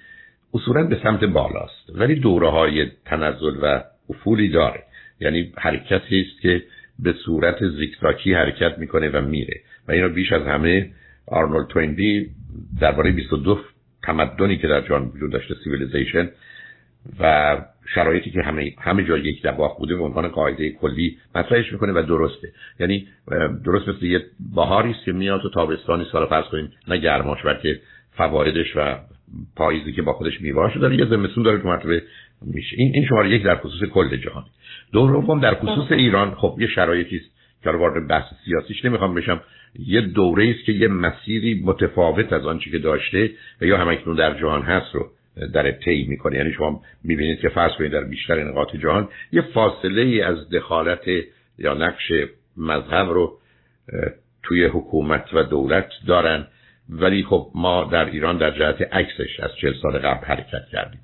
اصولا 0.54 0.84
به 0.84 1.00
سمت 1.02 1.24
بالاست. 1.24 1.90
ولی 1.94 2.14
دوره 2.14 2.48
های 2.48 2.86
تنزل 3.04 3.56
و 3.62 3.82
افولی 4.10 4.48
داره. 4.48 4.82
یعنی 5.20 5.52
حرکتی 5.56 6.20
است 6.20 6.40
که 6.42 6.62
به 6.98 7.12
صورت 7.12 7.68
زیگزاکی 7.68 8.34
حرکت 8.34 8.78
می‌کنه 8.78 9.08
و 9.08 9.20
میره. 9.20 9.60
و 9.88 9.92
اینو 9.92 10.08
بیش 10.08 10.32
از 10.32 10.42
همه 10.42 10.90
آرنولد 11.26 11.66
توینبی 11.66 12.30
درباره 12.80 13.10
22 13.10 13.60
تمدنی 14.06 14.56
که 14.56 14.68
در 14.68 14.80
جهان 14.80 15.02
وجود 15.14 15.32
داشته 15.32 15.54
civilization 15.64 16.30
و 17.20 17.56
شرایطی 17.94 18.30
که 18.30 18.42
همه 18.42 18.72
همه 18.80 19.04
جای 19.04 19.20
یک 19.20 19.42
دباغ 19.42 19.78
بوده 19.78 19.96
به 19.96 20.02
عنوان 20.04 20.28
قاعده 20.28 20.70
کلی 20.70 21.18
مطرحش 21.34 21.72
می‌کنه 21.72 21.92
و 21.92 22.02
درسته. 22.02 22.52
یعنی 22.80 23.08
درست 23.64 23.88
مثل 23.88 24.04
یه 24.04 24.24
بهاری 24.54 24.94
که 25.04 25.12
میاد 25.12 25.46
و 25.46 25.50
تابستانی 25.50 26.06
سال 26.12 26.26
فرض 26.26 26.44
کنیم 26.44 26.72
نه 26.88 26.96
گرماش 26.98 27.42
بلکه 27.42 27.80
فوایدش 28.16 28.76
و 28.76 28.96
پاییزی 29.56 29.92
که 29.92 30.02
با 30.02 30.12
خودش 30.12 30.40
میوهاشو 30.40 30.80
داره 30.80 30.96
یه 30.96 31.06
زمستون 31.06 31.44
داره 31.44 31.58
که 31.58 31.66
مرتبه 31.66 32.02
میشه. 32.42 32.76
این 32.78 32.94
این 32.94 33.06
شماره 33.06 33.30
یک 33.30 33.42
در 33.42 33.56
خصوص 33.56 33.88
کل 33.88 34.16
جهان. 34.16 34.44
دوم 34.92 35.40
در 35.40 35.54
خصوص 35.54 35.92
ایران 35.92 36.34
خب 36.34 36.56
یه 36.60 36.66
شرایطی 36.66 37.16
است 37.16 37.30
که 37.62 37.70
وارد 37.70 38.08
بحث 38.08 38.24
سیاسیش 38.44 38.84
نمی‌خوام 38.84 39.14
بشم. 39.14 39.40
یه 39.78 40.00
دوره 40.00 40.54
است 40.56 40.64
که 40.64 40.72
یه 40.72 40.88
مسیری 40.88 41.62
متفاوت 41.64 42.32
از 42.32 42.46
آنچه 42.46 42.70
که 42.70 42.78
داشته 42.78 43.30
و 43.60 43.64
یا 43.64 43.78
همکنون 43.78 44.16
در 44.16 44.38
جهان 44.38 44.62
هست 44.62 44.94
رو 44.94 45.10
در 45.54 45.70
طی 45.70 46.06
می‌کنه. 46.08 46.36
یعنی 46.36 46.52
شما 46.52 46.82
می‌بینید 47.04 47.40
که 47.40 47.48
فرض 47.48 47.72
کنید 47.78 47.92
در 47.92 48.04
بیشتر 48.04 48.44
نقاط 48.44 48.76
جهان 48.76 49.08
یه 49.32 49.42
فاصله 49.42 50.02
ای 50.02 50.22
از 50.22 50.50
دخالت 50.50 51.04
یا 51.58 51.74
نقش 51.74 52.12
مذهب 52.56 53.08
رو 53.08 53.38
توی 54.42 54.64
حکومت 54.64 55.24
و 55.32 55.42
دولت 55.42 55.88
دارن. 56.06 56.46
ولی 56.88 57.22
خب 57.22 57.50
ما 57.54 57.84
در 57.84 58.04
ایران 58.04 58.38
در 58.38 58.50
جهت 58.50 58.82
عکسش 58.94 59.40
از 59.40 59.50
چل 59.60 59.72
سال 59.82 59.98
قبل 59.98 60.26
حرکت 60.26 60.64
کردیم. 60.72 61.00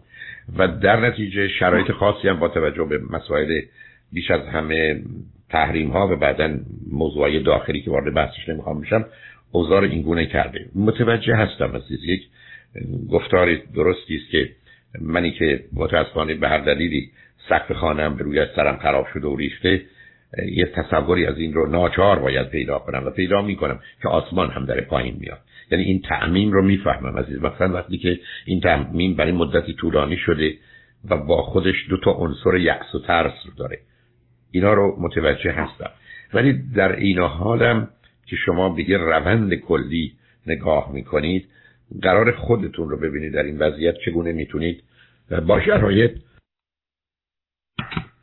و 0.58 0.68
در 0.68 1.00
نتیجه 1.00 1.48
شرایط 1.48 1.92
خاصی 1.92 2.28
هم 2.28 2.38
با 2.38 2.48
توجه 2.48 2.84
به 2.84 3.00
مسائل 3.10 3.60
بیش 4.12 4.30
از 4.30 4.40
همه 4.40 5.02
تحریم 5.50 5.90
ها 5.90 6.08
و 6.08 6.16
بعدا 6.16 6.58
موضوعی 6.92 7.42
داخلی 7.42 7.80
که 7.80 7.90
وارد 7.90 8.14
بحثش 8.14 8.48
نمی‌خوام 8.48 8.80
بشم 8.80 9.04
اوزار 9.52 9.82
اینگونه 9.82 10.26
کرده. 10.26 10.66
متوجه 10.74 11.34
هستم 11.34 11.76
عزیز 11.76 12.04
یک 12.04 12.22
گفتار 13.10 13.54
درستی 13.74 14.16
است 14.16 14.30
که 14.30 14.50
منی 15.00 15.30
که 15.30 15.64
متاسفانه 15.72 16.34
به 16.34 16.48
هر 16.48 16.58
دلیلی 16.58 17.10
سقف 17.48 17.72
خانم 17.72 18.16
به 18.16 18.24
روی 18.24 18.46
سرم 18.56 18.76
خراب 18.76 19.06
شده 19.14 19.28
و 19.28 19.36
ریخته 19.36 19.82
یه 20.52 20.64
تصوری 20.64 21.26
از 21.26 21.38
این 21.38 21.52
رو 21.52 21.66
ناچار 21.66 22.18
باید 22.18 22.48
پیدا 22.48 22.78
کنم 22.78 23.06
و 23.06 23.10
پیدا 23.10 23.42
می‌کنم 23.42 23.80
که 24.02 24.08
آسمان 24.08 24.50
هم 24.50 24.64
در 24.64 24.80
پایین 24.80 25.16
میاد 25.20 25.38
یعنی 25.70 25.84
این 25.84 26.00
تعمیم 26.00 26.52
رو 26.52 26.62
می‌فهمم 26.62 27.18
عزیز. 27.18 27.42
مثلا 27.42 27.74
وقتی 27.74 27.98
که 27.98 28.18
این 28.44 28.60
تعمیم 28.60 29.16
برای 29.16 29.32
مدتی 29.32 29.74
طولانی 29.74 30.16
شده 30.16 30.54
و 31.10 31.16
با 31.16 31.42
خودش 31.42 31.74
دو 31.90 31.96
تا 31.96 32.10
عنصر 32.10 32.56
یأس 32.56 32.94
و 32.94 32.98
ترس 32.98 33.32
رو 33.46 33.52
داره. 33.58 33.78
اینا 34.50 34.74
رو 34.74 34.96
متوجه 35.00 35.52
هستم. 35.52 35.90
ولی 36.34 36.52
در 36.52 36.96
این 36.96 37.18
حالم 37.18 37.88
که 38.26 38.36
شما 38.36 38.68
به 38.68 38.90
یه 38.90 38.98
روند 38.98 39.54
کلی 39.54 40.12
نگاه 40.46 40.92
می‌کنید 40.92 41.48
قرار 42.02 42.32
خودتون 42.32 42.88
رو 42.88 42.96
ببینید 42.96 43.34
در 43.34 43.42
این 43.42 43.58
وضعیت 43.58 43.94
چگونه 44.04 44.32
می‌تونید 44.32 44.82
با 45.46 45.60
شرایط 45.60 46.10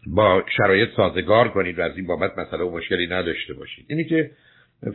با 0.08 0.44
شرایط 0.58 0.90
سازگار 0.96 1.50
کنید 1.50 1.80
و 1.80 1.82
از 1.82 1.98
این 1.98 2.08
بابت 2.08 2.38
مسئله 2.38 2.64
و 2.64 2.72
مشکلی 2.72 3.08
نداشته 3.08 3.54
باشید. 3.54 3.86
اینی 3.90 4.04
که 4.04 4.32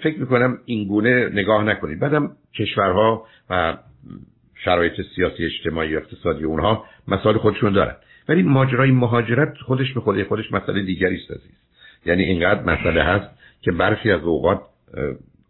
فکر 0.02 0.18
می‌کنم 0.18 0.58
این 0.64 0.88
گونه 0.88 1.28
نگاه 1.28 1.64
نکنید. 1.64 2.00
بعدم 2.00 2.36
کشورها 2.58 3.26
و 3.50 3.78
شرایط 4.64 4.92
سیاسی 5.16 5.44
اجتماعی 5.44 5.94
و 5.96 5.98
اقتصادی 5.98 6.44
اونها 6.44 6.84
مسائل 7.08 7.38
خودشون 7.38 7.72
دارن. 7.72 7.96
ولی 8.28 8.42
ماجرای 8.42 8.90
مهاجرت 8.90 9.54
خودش 9.66 9.92
به 9.92 10.00
خود 10.00 10.22
خودش 10.22 10.52
مسئله 10.52 10.82
دیگری 10.82 11.16
است 11.16 11.30
عزیز. 11.30 11.52
یعنی 12.06 12.22
اینقدر 12.22 12.62
مسئله 12.62 13.02
هست 13.02 13.30
که 13.60 13.72
برخی 13.72 14.10
از 14.10 14.22
اوقات 14.22 14.60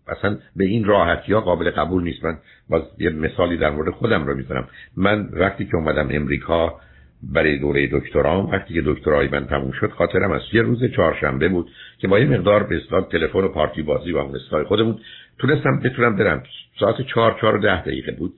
اصلا 0.08 0.38
به 0.56 0.64
این 0.64 0.84
راحتی 0.84 1.32
ها 1.32 1.40
قابل 1.40 1.70
قبول 1.70 2.02
نیست. 2.02 2.24
من 2.24 2.38
باز 2.68 2.82
یه 2.98 3.10
مثالی 3.10 3.56
در 3.56 3.70
مورد 3.70 3.90
خودم 3.90 4.26
رو 4.26 4.34
می‌زنم 4.34 4.68
من 4.96 5.28
وقتی 5.32 5.64
که 5.64 5.76
اومدم 5.76 6.08
امریکا 6.10 6.80
برای 7.22 7.58
دوره 7.58 7.88
دکترام 7.92 8.50
وقتی 8.50 8.74
که 8.74 8.82
دکترای 8.86 9.28
من 9.28 9.46
تموم 9.46 9.72
شد 9.72 9.90
خاطرم 9.90 10.32
از 10.32 10.42
یه 10.52 10.62
روز 10.62 10.84
چهارشنبه 10.96 11.48
بود 11.48 11.70
که 11.98 12.08
با 12.08 12.18
یه 12.18 12.26
مقدار 12.26 12.62
به 12.62 12.76
اصطلاح 12.76 13.08
تلفن 13.08 13.38
و 13.38 13.48
پارتی 13.48 13.82
بازی 13.82 14.12
و 14.12 14.16
اون 14.16 14.64
خودمون 14.64 14.98
تونستم 15.38 15.80
بتونم 15.80 16.16
برم. 16.16 16.42
ساعت 16.80 17.02
چهار 17.02 17.36
چهار 17.40 17.56
و 17.56 17.58
ده 17.58 17.82
دقیقه 17.82 18.12
بود. 18.12 18.34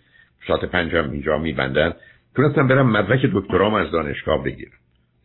ساعت 0.46 0.64
پنجم 0.64 1.10
اینجا 1.10 1.38
میبندن. 1.38 1.92
تونستم 2.36 2.68
برم 2.68 2.90
مدرک 2.90 3.30
دکترام 3.34 3.74
از 3.74 3.90
دانشگاه 3.90 4.44
بگیرم 4.44 4.72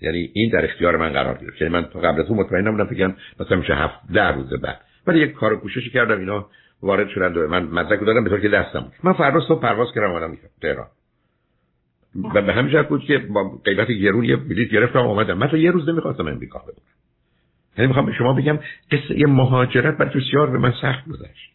یعنی 0.02 0.30
این 0.34 0.50
در 0.50 0.66
اختیار 0.66 0.98
من 0.98 1.10
قرار 1.10 1.38
گرفت. 1.38 1.62
یعنی 1.62 1.74
من 1.74 1.82
قبل 1.82 2.22
از 2.22 2.28
اون 2.28 2.40
مطمئن 2.40 2.68
نبودم 2.68 2.86
فکرم 2.86 3.16
مثلا 3.40 3.58
میشه 3.58 3.76
هفت 3.76 3.96
ده 4.14 4.28
روز 4.28 4.54
بعد. 4.54 4.82
ولی 5.08 5.20
یک 5.20 5.32
کار 5.32 5.56
کوششی 5.56 5.90
کردم 5.90 6.20
اینا 6.20 6.48
وارد 6.82 7.10
شدن. 7.10 7.34
و 7.34 7.48
من 7.48 7.64
مدرک 7.64 8.00
دادم 8.00 8.24
به 8.24 8.30
طور 8.30 8.40
که 8.40 8.50
دستم 8.50 8.92
من 9.04 9.14
فردا 9.14 9.40
صبح 9.48 9.62
پرواز 9.62 9.88
کردم 9.96 10.12
اومدم 10.12 10.38
تهران. 10.62 10.88
و 12.36 12.42
به 12.42 12.54
همین 12.54 12.82
بود 12.82 13.04
که 13.04 13.18
با 13.18 13.52
قیمت 13.66 13.88
گرون 13.88 14.24
یه 14.24 14.36
بلیط 14.36 14.72
گرفتم 14.72 15.00
اومدم. 15.00 15.38
من 15.38 15.48
تا 15.48 15.58
یه 15.58 15.72
روز 15.72 15.90
نمی‌خواستم 15.90 16.28
امریکا 16.28 16.60
بمونم. 16.60 16.74
یعنی 17.78 17.88
می‌خوام 17.88 18.06
به 18.06 18.14
شما 18.14 18.34
بگم 18.34 18.60
قصه 18.92 19.26
مهاجرت 19.28 19.98
برای 19.98 20.22
بسیار 20.22 20.50
به 20.50 20.58
من 20.58 20.74
سخت 20.82 21.10
گذشت. 21.10 21.52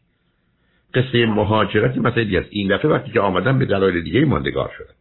قصه 0.95 1.27
مهاجرت 1.27 1.97
مثلا 1.97 2.39
از 2.39 2.45
این 2.51 2.77
دفعه 2.77 2.91
وقتی 2.91 3.13
که 3.13 3.21
آمدم 3.21 3.59
به 3.59 3.65
دلایل 3.65 4.05
دیگه 4.05 4.25
ماندگار 4.25 4.73
شدم. 4.79 4.95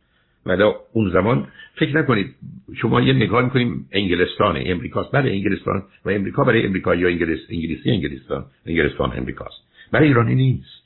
ولی 0.45 0.63
اون 0.93 1.09
زمان 1.09 1.47
فکر 1.75 1.97
نکنید 1.97 2.35
شما 2.81 3.01
یه 3.01 3.13
نگاه 3.13 3.43
می‌کنیم 3.43 3.87
انگلستان 3.91 4.63
امریکاست. 4.65 5.11
بله 5.11 5.31
انگلستان 5.31 5.83
و 6.05 6.09
امریکا 6.09 6.43
برای 6.43 6.65
امریکا 6.65 6.95
یا 6.95 7.07
انگلیس 7.07 7.39
انگلیسی 7.49 7.91
انگلستان 7.91 8.45
انگلستان 8.65 9.17
امریکاست. 9.17 9.63
برای 9.91 10.07
ایرانی 10.07 10.35
نیست. 10.35 10.82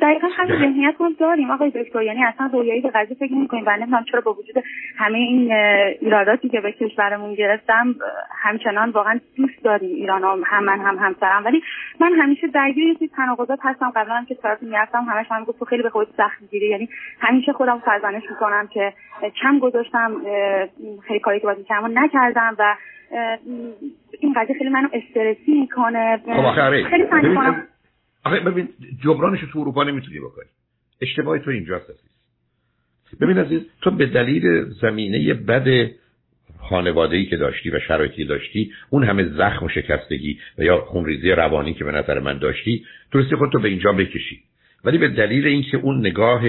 دقیقا 0.00 0.28
همین 0.36 0.58
ذهنیت 0.58 0.94
ما 1.00 1.10
داریم. 1.20 1.50
آقای 1.50 1.70
دکتر 1.70 2.02
یعنی 2.02 2.24
اصلا 2.24 2.50
رویایی 2.52 2.80
به 2.80 2.90
قضیه 2.90 3.16
فکر 3.16 3.32
نمی‌کنیم. 3.32 3.64
و 3.66 3.76
نمی‌دونم 3.76 4.04
چرا 4.10 4.20
با 4.20 4.32
وجود 4.32 4.64
همه 4.96 5.18
این 5.18 5.52
ایراداتی 6.00 6.48
که 6.48 6.60
به 6.60 6.72
کشورمون 6.72 7.34
گرفتم 7.34 7.94
همچنان 8.42 8.90
واقعا 8.90 9.20
دوست 9.36 9.64
داریم 9.64 9.94
ایران 9.94 10.22
هم 10.46 10.64
من 10.64 10.80
هم 10.80 10.98
همسرم. 10.98 11.44
ولی 11.44 11.62
من 12.00 12.12
همیشه 12.12 12.46
درگیر 12.46 12.96
یه 13.00 13.08
تناقضات 13.08 13.58
هستم. 13.62 13.92
قبلا 13.96 14.14
هم 14.14 14.24
که 14.24 14.34
طرف 14.34 14.62
می‌رفتم 14.62 15.04
همش 15.08 15.26
هم 15.30 15.44
گفت 15.44 15.58
تو 15.58 15.64
خیلی 15.64 15.82
به 15.82 15.90
خودت 15.90 16.10
سخت 16.16 16.42
می‌گیری 16.42 16.68
یعنی 16.68 16.88
همیشه 17.20 17.52
خودم 17.52 17.82
سرزنش 17.84 18.22
می‌کنم 18.30 18.68
که 18.72 18.92
کم 19.42 19.58
گذاشتم 19.58 20.12
خیلی 21.06 21.20
کاری 21.20 21.40
که 21.40 21.46
باید 21.46 21.58
می‌کردم 21.58 21.98
نکردم 21.98 22.56
و 22.58 22.76
این 24.20 24.32
قضیه 24.36 24.56
خیلی 24.58 24.70
منو 24.70 24.88
استرسی 24.92 25.60
می‌کنه. 25.60 26.20
خب 26.26 26.90
خیلی 26.90 27.06
سعی 27.10 27.34
آخه 28.24 28.40
ببین 28.40 28.68
جبرانش 29.04 29.40
تو 29.52 29.58
اروپا 29.58 29.84
نمی‌تونی 29.84 30.20
بکنی. 30.20 30.48
اشتباه 31.00 31.38
تو 31.38 31.50
اینجاست 31.50 31.90
عزیز. 31.90 32.12
ببین 33.20 33.38
عزیز 33.38 33.62
تو 33.80 33.90
به 33.90 34.06
دلیل 34.06 34.64
زمینه 34.64 35.34
بد 35.34 35.90
خانواده 36.58 37.24
که 37.24 37.36
داشتی 37.36 37.70
و 37.70 37.80
شرایطی 37.80 38.24
داشتی 38.24 38.72
اون 38.90 39.04
همه 39.04 39.24
زخم 39.24 39.66
و 39.66 39.68
شکستگی 39.68 40.38
و 40.58 40.62
یا 40.62 40.80
خونریزی 40.80 41.30
روانی 41.30 41.74
که 41.74 41.84
به 41.84 41.92
نظر 41.92 42.18
من 42.18 42.38
داشتی 42.38 42.84
تونستی 43.12 43.36
خودتو 43.36 43.58
به 43.58 43.68
اینجا 43.68 43.92
بکشی. 43.92 44.40
ولی 44.84 44.98
به 44.98 45.08
دلیل 45.08 45.46
اینکه 45.46 45.76
اون 45.76 45.98
نگاه 45.98 46.42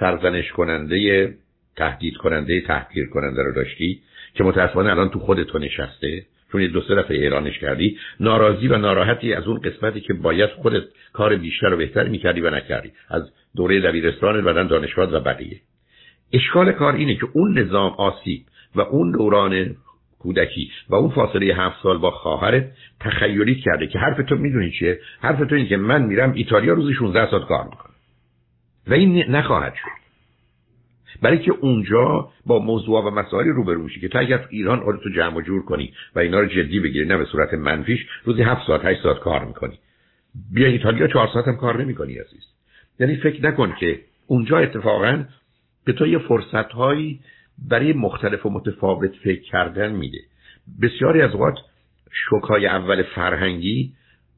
سرزنش 0.00 0.52
کننده 0.52 1.34
تهدید 1.76 2.16
کننده 2.16 2.60
تحقیر 2.60 3.06
کننده 3.06 3.42
رو 3.42 3.52
داشتی 3.54 4.00
که 4.34 4.44
متاسفانه 4.44 4.90
الان 4.90 5.10
تو 5.10 5.18
خودتو 5.18 5.58
نشسته 5.58 6.26
چون 6.52 6.60
یه 6.60 6.68
دو 6.68 6.80
سه 6.80 6.94
دفعه 6.94 7.18
اعلانش 7.18 7.58
کردی 7.58 7.98
ناراضی 8.20 8.68
و 8.68 8.78
ناراحتی 8.78 9.34
از 9.34 9.46
اون 9.46 9.60
قسمتی 9.60 10.00
که 10.00 10.14
باید 10.14 10.50
خودت 10.50 10.82
کار 11.12 11.36
بیشتر 11.36 11.74
و 11.74 11.76
بهتر 11.76 12.08
می‌کردی 12.08 12.40
و 12.40 12.50
نکردی. 12.50 12.92
از 13.10 13.22
دوره 13.56 13.80
دبیرستان 13.80 14.44
بدن 14.44 14.66
دانشگاه 14.66 15.12
و 15.12 15.20
بقیه. 15.20 15.60
اشکال 16.32 16.72
کار 16.72 16.94
اینه 16.94 17.14
که 17.14 17.26
اون 17.32 17.58
نظام 17.58 17.92
آسیب 17.92 18.42
و 18.74 18.80
اون 18.80 19.12
دوران 19.12 19.76
کودکی 20.18 20.70
و 20.88 20.94
اون 20.94 21.10
فاصله 21.10 21.54
هفت 21.54 21.82
سال 21.82 21.98
با 21.98 22.10
خواهرت 22.10 22.72
تخیلی 23.00 23.54
کرده 23.54 23.86
که 23.86 23.98
حرف 23.98 24.28
تو 24.28 24.36
می‌دونی 24.36 24.70
چیه؟ 24.70 25.00
حرف 25.20 25.38
تو 25.38 25.54
اینه 25.54 25.68
که 25.68 25.76
من 25.76 26.02
میرم 26.02 26.32
ایتالیا 26.32 26.74
روزی 26.74 26.94
16 26.94 27.30
ساعت 27.30 27.48
کار 27.48 27.64
می‌کنم. 27.64 27.94
و 28.86 28.94
این 28.94 29.30
نخواهد 29.30 29.74
شد. 29.74 30.05
برای 31.22 31.38
که 31.38 31.52
اونجا 31.60 32.28
با 32.46 32.58
موضوع 32.58 33.04
و 33.04 33.10
مسائلی 33.10 33.50
روبرو 33.50 33.82
میشی 33.82 34.00
که 34.00 34.08
تا 34.08 34.18
اگر 34.18 34.46
ایران 34.50 34.98
تو 35.02 35.10
جمع 35.16 35.36
و 35.36 35.40
جور 35.40 35.64
کنی 35.64 35.92
و 36.14 36.18
اینا 36.18 36.40
رو 36.40 36.46
جدی 36.46 36.80
بگیری 36.80 37.06
نه 37.08 37.16
به 37.16 37.24
صورت 37.24 37.54
منفیش 37.54 38.06
روزی 38.24 38.42
هفت 38.42 38.66
ساعت 38.66 38.84
هشت 38.84 39.02
ساعت 39.02 39.18
کار 39.18 39.44
می‌کنی. 39.44 39.78
بیا 40.52 40.68
ایتالیا 40.68 41.06
چهار 41.06 41.28
ساعت 41.34 41.48
هم 41.48 41.56
کار 41.56 41.82
نمی‌کنی 41.82 42.18
عزیز. 42.18 42.44
یعنی 43.00 43.16
فکر 43.16 43.46
نکن 43.46 43.74
که 43.80 44.00
اونجا 44.26 44.58
اتفاقا 44.58 45.24
به 45.84 45.92
تو 45.92 46.06
یه 46.06 46.18
فرصت 46.18 46.72
هایی 46.72 47.20
برای 47.68 47.92
مختلف 47.92 48.46
و 48.46 48.50
متفاوت 48.50 49.12
فکر 49.24 49.42
کردن 49.42 49.92
میده. 49.92 50.18
بسیاری 50.82 51.22
از 51.22 51.32
اوقات 51.32 51.54
شکای 52.12 52.66
اول 52.66 53.02
فرهنگی 53.02 53.92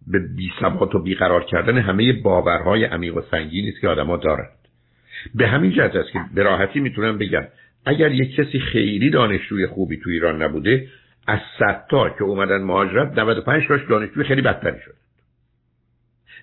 به 0.07 0.19
بی 0.37 0.53
ثبات 0.61 0.95
و 0.95 1.03
بیقرار 1.03 1.45
کردن 1.45 1.79
همه 1.79 2.13
باورهای 2.13 2.85
عمیق 2.85 3.17
و 3.17 3.21
سنگینی 3.31 3.69
است 3.69 3.81
که 3.81 3.89
آدما 3.89 4.17
دارن. 4.17 4.49
به 5.35 5.49
همین 5.49 5.73
جهت 5.73 5.97
است 5.97 6.13
که 6.13 6.21
به 6.35 6.43
راحتی 6.43 6.81
می‌تونم 6.81 7.19
بگم 7.19 7.45
اگر 7.87 8.13
یک 8.13 8.35
کسی 8.35 8.61
خیلی 8.61 9.11
دانشجوی 9.11 9.67
خوبی 9.67 9.97
تو 9.97 10.11
ایران 10.11 10.43
نبوده 10.43 10.87
از 11.27 11.41
صد 11.59 11.85
تا 11.91 12.11
که 12.11 12.25
اومدن 12.25 12.63
مهاجرت 12.63 13.19
95 13.19 13.67
تاش 13.69 13.81
دانشجوی 13.89 14.25
خیلی 14.25 14.43
بدتری 14.43 14.81
شد. 14.85 14.95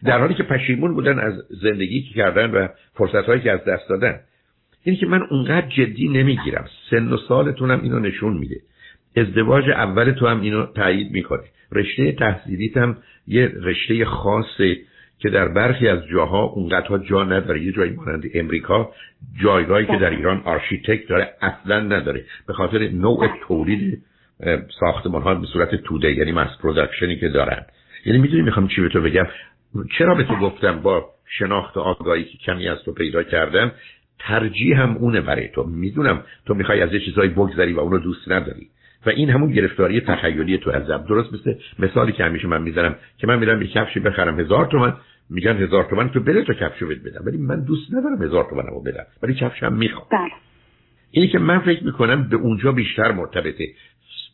در 0.05 0.19
حالی 0.19 0.33
که 0.33 0.43
پشیمون 0.43 0.93
بودن 0.93 1.19
از 1.19 1.33
زندگی 1.61 2.01
که 2.01 2.13
کردن 2.13 2.51
و 2.51 2.67
فرصت 2.93 3.25
هایی 3.25 3.41
که 3.41 3.51
از 3.51 3.65
دست 3.65 3.89
دادن. 3.89 4.19
اینی 4.83 4.97
که 4.97 5.05
من 5.05 5.21
اونقدر 5.29 5.67
جدی 5.67 6.07
نمی‌گیرم. 6.07 6.65
سن 6.89 7.07
و 7.07 7.17
سالتونم 7.17 7.81
اینو 7.83 7.99
نشون 7.99 8.37
میده. 8.37 8.55
ازدواج 9.17 9.69
اول 9.69 10.11
تو 10.11 10.27
هم 10.27 10.41
اینو 10.41 10.65
تایید 10.65 11.11
می‌کنه. 11.11 11.43
رشته 11.71 12.11
تحصیلیت 12.11 12.77
هم 12.77 12.97
یه 13.27 13.51
رشته 13.61 14.05
خاصه 14.05 14.77
که 15.19 15.29
در 15.29 15.47
برخی 15.47 15.87
از 15.87 15.99
جاها 16.07 16.43
اونقدرها 16.43 16.97
جا 16.97 17.23
نداره. 17.23 17.63
یه 17.63 17.71
جایی 17.71 17.91
مانند 17.91 18.23
امریکا 18.33 18.91
جایگاهی 19.43 19.85
که 19.85 19.97
در 19.97 20.09
ایران 20.09 20.41
آرشیتکت 20.45 21.07
داره 21.07 21.29
اصلا 21.41 21.79
نداره. 21.79 22.25
به 22.47 22.53
خاطر 22.53 22.89
نوع 22.89 23.27
تولید 23.47 24.03
ساختمان 24.79 25.21
ها 25.21 25.35
به 25.35 25.47
صورت 25.47 25.75
توده 25.75 26.13
یعنی 26.13 26.31
مس 26.31 26.57
پرودکشنی 26.61 27.15
که 27.15 27.29
دارن. 27.29 27.65
یعنی 28.05 28.19
می‌دونی 28.19 28.41
می‌خوام 28.41 28.67
چی 28.67 28.81
به 28.81 28.89
تو 28.89 29.01
بگم؟ 29.01 29.27
چرا 29.97 30.15
به 30.15 30.23
تو 30.23 30.35
گفتم 30.35 30.81
با 30.81 31.05
شناخت 31.39 31.77
آگاهی 31.77 32.23
که 32.23 32.37
کمی 32.37 32.67
از 32.67 32.77
تو 32.85 32.93
پیدا 32.93 33.23
کردم 33.23 33.71
ترجیح 34.19 34.81
هم 34.81 34.97
اونه 34.97 35.21
برای 35.21 35.47
تو. 35.47 35.63
می‌دونم 35.63 36.23
تو 36.45 36.53
می‌خوای 36.53 36.81
از 36.81 36.93
یه 36.93 36.99
چیزایی 36.99 37.29
بگذری 37.29 37.73
و 37.73 37.79
اونو 37.79 37.99
دوست 37.99 38.31
نداری. 38.31 38.67
و 39.05 39.09
این 39.09 39.29
همون 39.29 39.51
گرفتاری 39.51 40.01
تخیلی 40.01 40.57
تو 40.57 40.71
ازم 40.71 41.05
درست 41.09 41.33
مثل 41.33 41.55
مثالی 41.79 42.11
که 42.11 42.23
همیشه 42.23 42.47
من 42.47 42.61
می‌زنم 42.61 42.95
که 43.17 43.27
من 43.27 43.39
میرم 43.39 43.61
یه 43.61 43.67
کفشی 43.67 43.99
بخرم 43.99 44.39
هزار 44.39 44.65
تومن 44.65 44.93
میگن 45.29 45.57
هزار 45.57 45.83
تومن 45.83 46.09
تو 46.09 46.19
بده 46.19 46.43
تو 46.43 46.53
کفشو 46.53 46.87
بد 46.87 47.03
بدم. 47.03 47.25
ولی 47.25 47.37
من 47.37 47.63
دوست 47.63 47.93
ندارم 47.93 48.23
هزار 48.23 48.47
تومنمو 48.49 48.81
بدم. 48.81 49.05
ولی 49.23 49.33
کفشم 49.33 49.73
می‌خوام. 49.73 50.07
بله. 50.11 50.31
اینی 51.11 51.27
که 51.27 51.39
من 51.39 51.59
فکر 51.59 51.83
می‌کنم 51.83 52.29
به 52.29 52.35
اونجا 52.35 52.71
بیشتر 52.71 53.11
مرتبطه. 53.11 53.67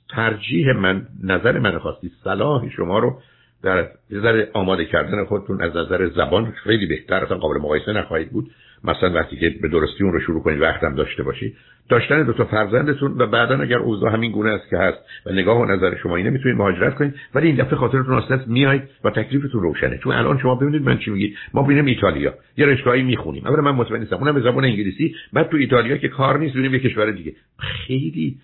ترجیح 0.09 0.73
من 0.73 1.07
نظر 1.23 1.59
من 1.59 1.79
خواستی 1.79 2.11
صلاح 2.23 2.69
شما 2.69 2.99
رو 2.99 3.21
در 3.63 3.87
نظر 4.11 4.45
آماده 4.53 4.85
کردن 4.85 5.25
خودتون 5.25 5.61
از 5.61 5.75
نظر 5.75 6.09
زبان 6.09 6.51
خیلی 6.51 6.85
بهتر 6.85 7.25
اصلا 7.25 7.37
قابل 7.37 7.57
مقایسه 7.57 7.93
نخواهید 7.93 8.31
بود. 8.31 8.51
مثلا 8.83 9.13
وقتی 9.13 9.37
که 9.37 9.55
به 9.61 9.67
درستی 9.67 10.03
اون 10.03 10.13
رو 10.13 10.19
شروع 10.19 10.43
کنید 10.43 10.61
وقتم 10.61 10.95
داشته 10.95 11.23
باشید 11.23 11.55
داشتن 11.89 12.23
دو 12.23 12.33
تا 12.33 12.45
فرزندتون 12.45 13.11
و 13.17 13.27
بعدا 13.27 13.61
اگر 13.61 13.77
اوضاع 13.77 14.13
همین 14.13 14.31
گونه 14.31 14.49
است 14.49 14.69
که 14.69 14.77
هست 14.77 14.97
و 15.25 15.31
نگاه 15.31 15.61
و 15.61 15.65
نظر 15.65 15.97
شما 15.97 16.15
اینه 16.15 16.29
می‌تونید 16.29 16.57
مهاجرت 16.57 16.95
کنید. 16.95 17.15
ولی 17.35 17.47
این 17.47 17.55
دفعه 17.55 17.75
خاطرتون 17.75 18.13
اصلا 18.13 18.39
میایید 18.47 18.83
و 19.03 19.09
تکلیفتون 19.09 19.61
روشنه. 19.61 19.97
چون 19.97 20.13
الان 20.13 20.37
شما 20.37 20.55
ببینید 20.55 20.81
من 20.81 20.97
چی 20.97 21.11
میگید 21.11 21.37
ما 21.53 21.63
ببینیم 21.63 21.85
ایتالیا. 21.85 22.33
یه 22.57 22.65
رشتهایی 22.65 23.03
می‌خونیم. 23.03 23.47
اولا 23.47 23.61
من 23.61 23.71
مطمئن 23.71 23.99
نیستم. 23.99 24.15
اونم 24.15 24.33
به 24.33 24.41
زبان 24.41 24.65
انگلیسی. 24.65 25.15
بعد 25.33 25.49
تو 25.49 25.57
ایتالیا 25.57 25.97
که 25.97 26.07
کار 26.07 26.39
نیست 26.39 26.53
ببینیم 26.53 26.73
یه 26.73 26.79
کشور 26.79 27.11
دیگه. 27.11 27.33
خیلی 27.57 28.37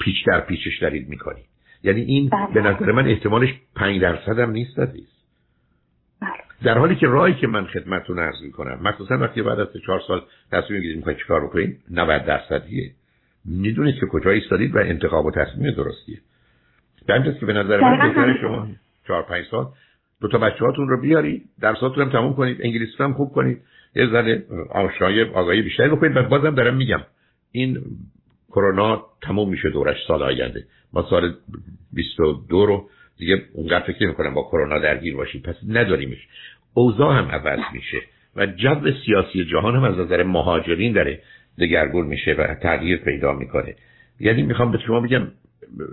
پیچ 0.00 0.26
در 0.26 0.40
پیچش 0.40 0.78
دارید 0.78 1.08
می‌کنید. 1.08 1.44
یعنی 1.82 2.00
این 2.00 2.28
بله. 2.28 2.62
به 2.62 2.70
نظر 2.70 2.92
من 2.92 3.08
احتمالش 3.08 3.48
5 3.76 4.00
درصد 4.00 4.38
هم 4.38 4.50
نیست 4.50 4.78
عزیز 4.78 4.92
بله. 4.92 5.17
در 6.62 6.78
حالی 6.78 6.96
که 6.96 7.06
راهی 7.06 7.34
که 7.34 7.46
من 7.46 7.66
خدمتتون 7.66 8.18
عرض 8.18 8.42
می‌کنم 8.42 8.78
مخصوصا 8.82 9.18
وقتی 9.18 9.42
بعد 9.42 9.60
از 9.60 9.68
چهار 9.86 10.00
سال 10.06 10.22
تصمیم 10.52 10.72
می‌گیرید 10.72 10.96
می‌خواید 10.96 11.18
چیکار 11.18 11.46
بکنید 11.46 11.80
90 11.90 12.24
درصدیه. 12.24 12.90
می‌دونید 13.44 13.94
که 14.00 14.06
کجا 14.06 14.30
ایستادید 14.30 14.76
و 14.76 14.78
انتخاب 14.78 15.26
و 15.26 15.30
تصمیم 15.30 15.70
درستیه. 15.70 16.18
در 17.08 17.32
که 17.32 17.46
به 17.46 17.52
نظر 17.52 17.80
من 17.80 18.08
بهتر 18.08 18.38
شما 18.40 18.68
چهار 19.06 19.22
پنج 19.22 19.44
سال 19.50 19.66
دو 20.20 20.28
تا 20.28 20.38
بچه 20.38 20.64
هاتون 20.64 20.88
رو 20.88 21.00
بیارید 21.00 21.48
درساتون 21.60 22.04
هم 22.04 22.10
تموم 22.10 22.34
کنید 22.34 22.58
انگلیسی 22.62 22.92
هم 22.98 23.12
خوب 23.12 23.32
کنید. 23.32 23.62
یه 23.94 24.06
ذره 24.06 24.44
آشنایی 24.70 25.22
آگاهی 25.22 25.62
بیشتری 25.62 25.88
بکنید. 25.88 26.16
و 26.16 26.22
بازم 26.22 26.54
دارم 26.54 26.76
میگم 26.76 27.00
این 27.52 27.82
کرونا 28.48 29.04
تموم 29.22 29.50
میشه 29.50 29.70
دورش 29.70 29.96
سال 30.08 30.22
آینده. 30.22 30.64
ما 30.92 31.06
سال 31.10 31.34
22 31.92 32.66
رو 32.66 32.88
دیگه 33.18 33.42
اونقدر 33.52 33.86
فکر 33.86 34.04
نمی 34.04 34.34
با 34.34 34.42
کرونا 34.42 34.78
درگیر 34.78 35.16
باشیم. 35.16 35.42
پس 35.42 35.54
نداریمش. 35.68 36.28
اوضاع 36.74 37.18
هم 37.18 37.28
عوض 37.28 37.60
میشه 37.72 38.02
و 38.36 38.46
جو 38.46 38.92
سیاسی 39.04 39.44
جهان 39.44 39.76
هم 39.76 39.84
از 39.84 39.98
نظر 39.98 40.22
مهاجرین 40.22 40.92
داره 40.92 41.20
دگرگون 41.58 42.06
میشه 42.06 42.32
و 42.32 42.54
تغییر 42.54 42.96
پیدا 42.96 43.32
می‌کنه. 43.32 43.74
یعنی 44.20 44.42
می‌خوام 44.42 44.72
به 44.72 44.78
شما 44.78 45.00
بگم 45.00 45.28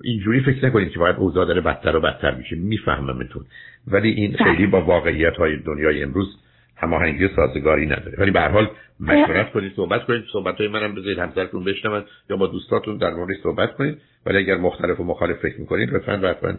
اینجوری 0.03 0.39
فکر 0.39 0.65
نکنید 0.65 0.91
که 0.91 0.99
باید 0.99 1.15
اوضاع 1.15 1.45
داره 1.45 1.61
بدتر 1.61 1.95
و 1.95 2.01
بدتر 2.01 2.35
میشه. 2.35 2.55
میفهممتون. 2.55 3.45
ولی 3.87 4.09
این 4.11 4.37
خیلی 4.37 4.67
با 4.67 4.81
واقعیت 4.81 5.35
های 5.35 5.57
دنیای 5.57 6.03
امروز 6.03 6.37
هماهنگی 6.77 7.29
سازگاری 7.35 7.85
نداره. 7.85 8.17
ولی 8.17 8.31
به 8.31 8.39
هر 8.39 8.49
حال 8.49 8.69
مشورت 8.99 9.51
کنید 9.51 9.73
صحبت 9.75 10.05
کنید. 10.05 10.23
صحبت 10.33 10.57
های 10.57 10.67
منم 10.67 10.95
بذارید 10.95 11.19
همسرتون 11.19 11.63
بشنون 11.63 12.03
یا 12.29 12.37
با 12.37 12.47
دوستاتون 12.47 12.97
در 12.97 13.13
مورد 13.13 13.37
صحبت 13.43 13.73
کنید. 13.73 13.97
ولی 14.25 14.37
اگر 14.37 14.57
مختلف 14.57 14.99
و 14.99 15.03
مخالف 15.03 15.37
فکر 15.37 15.59
می‌کنید 15.59 15.93
لطفا 15.93 16.17
حتما 16.17 16.53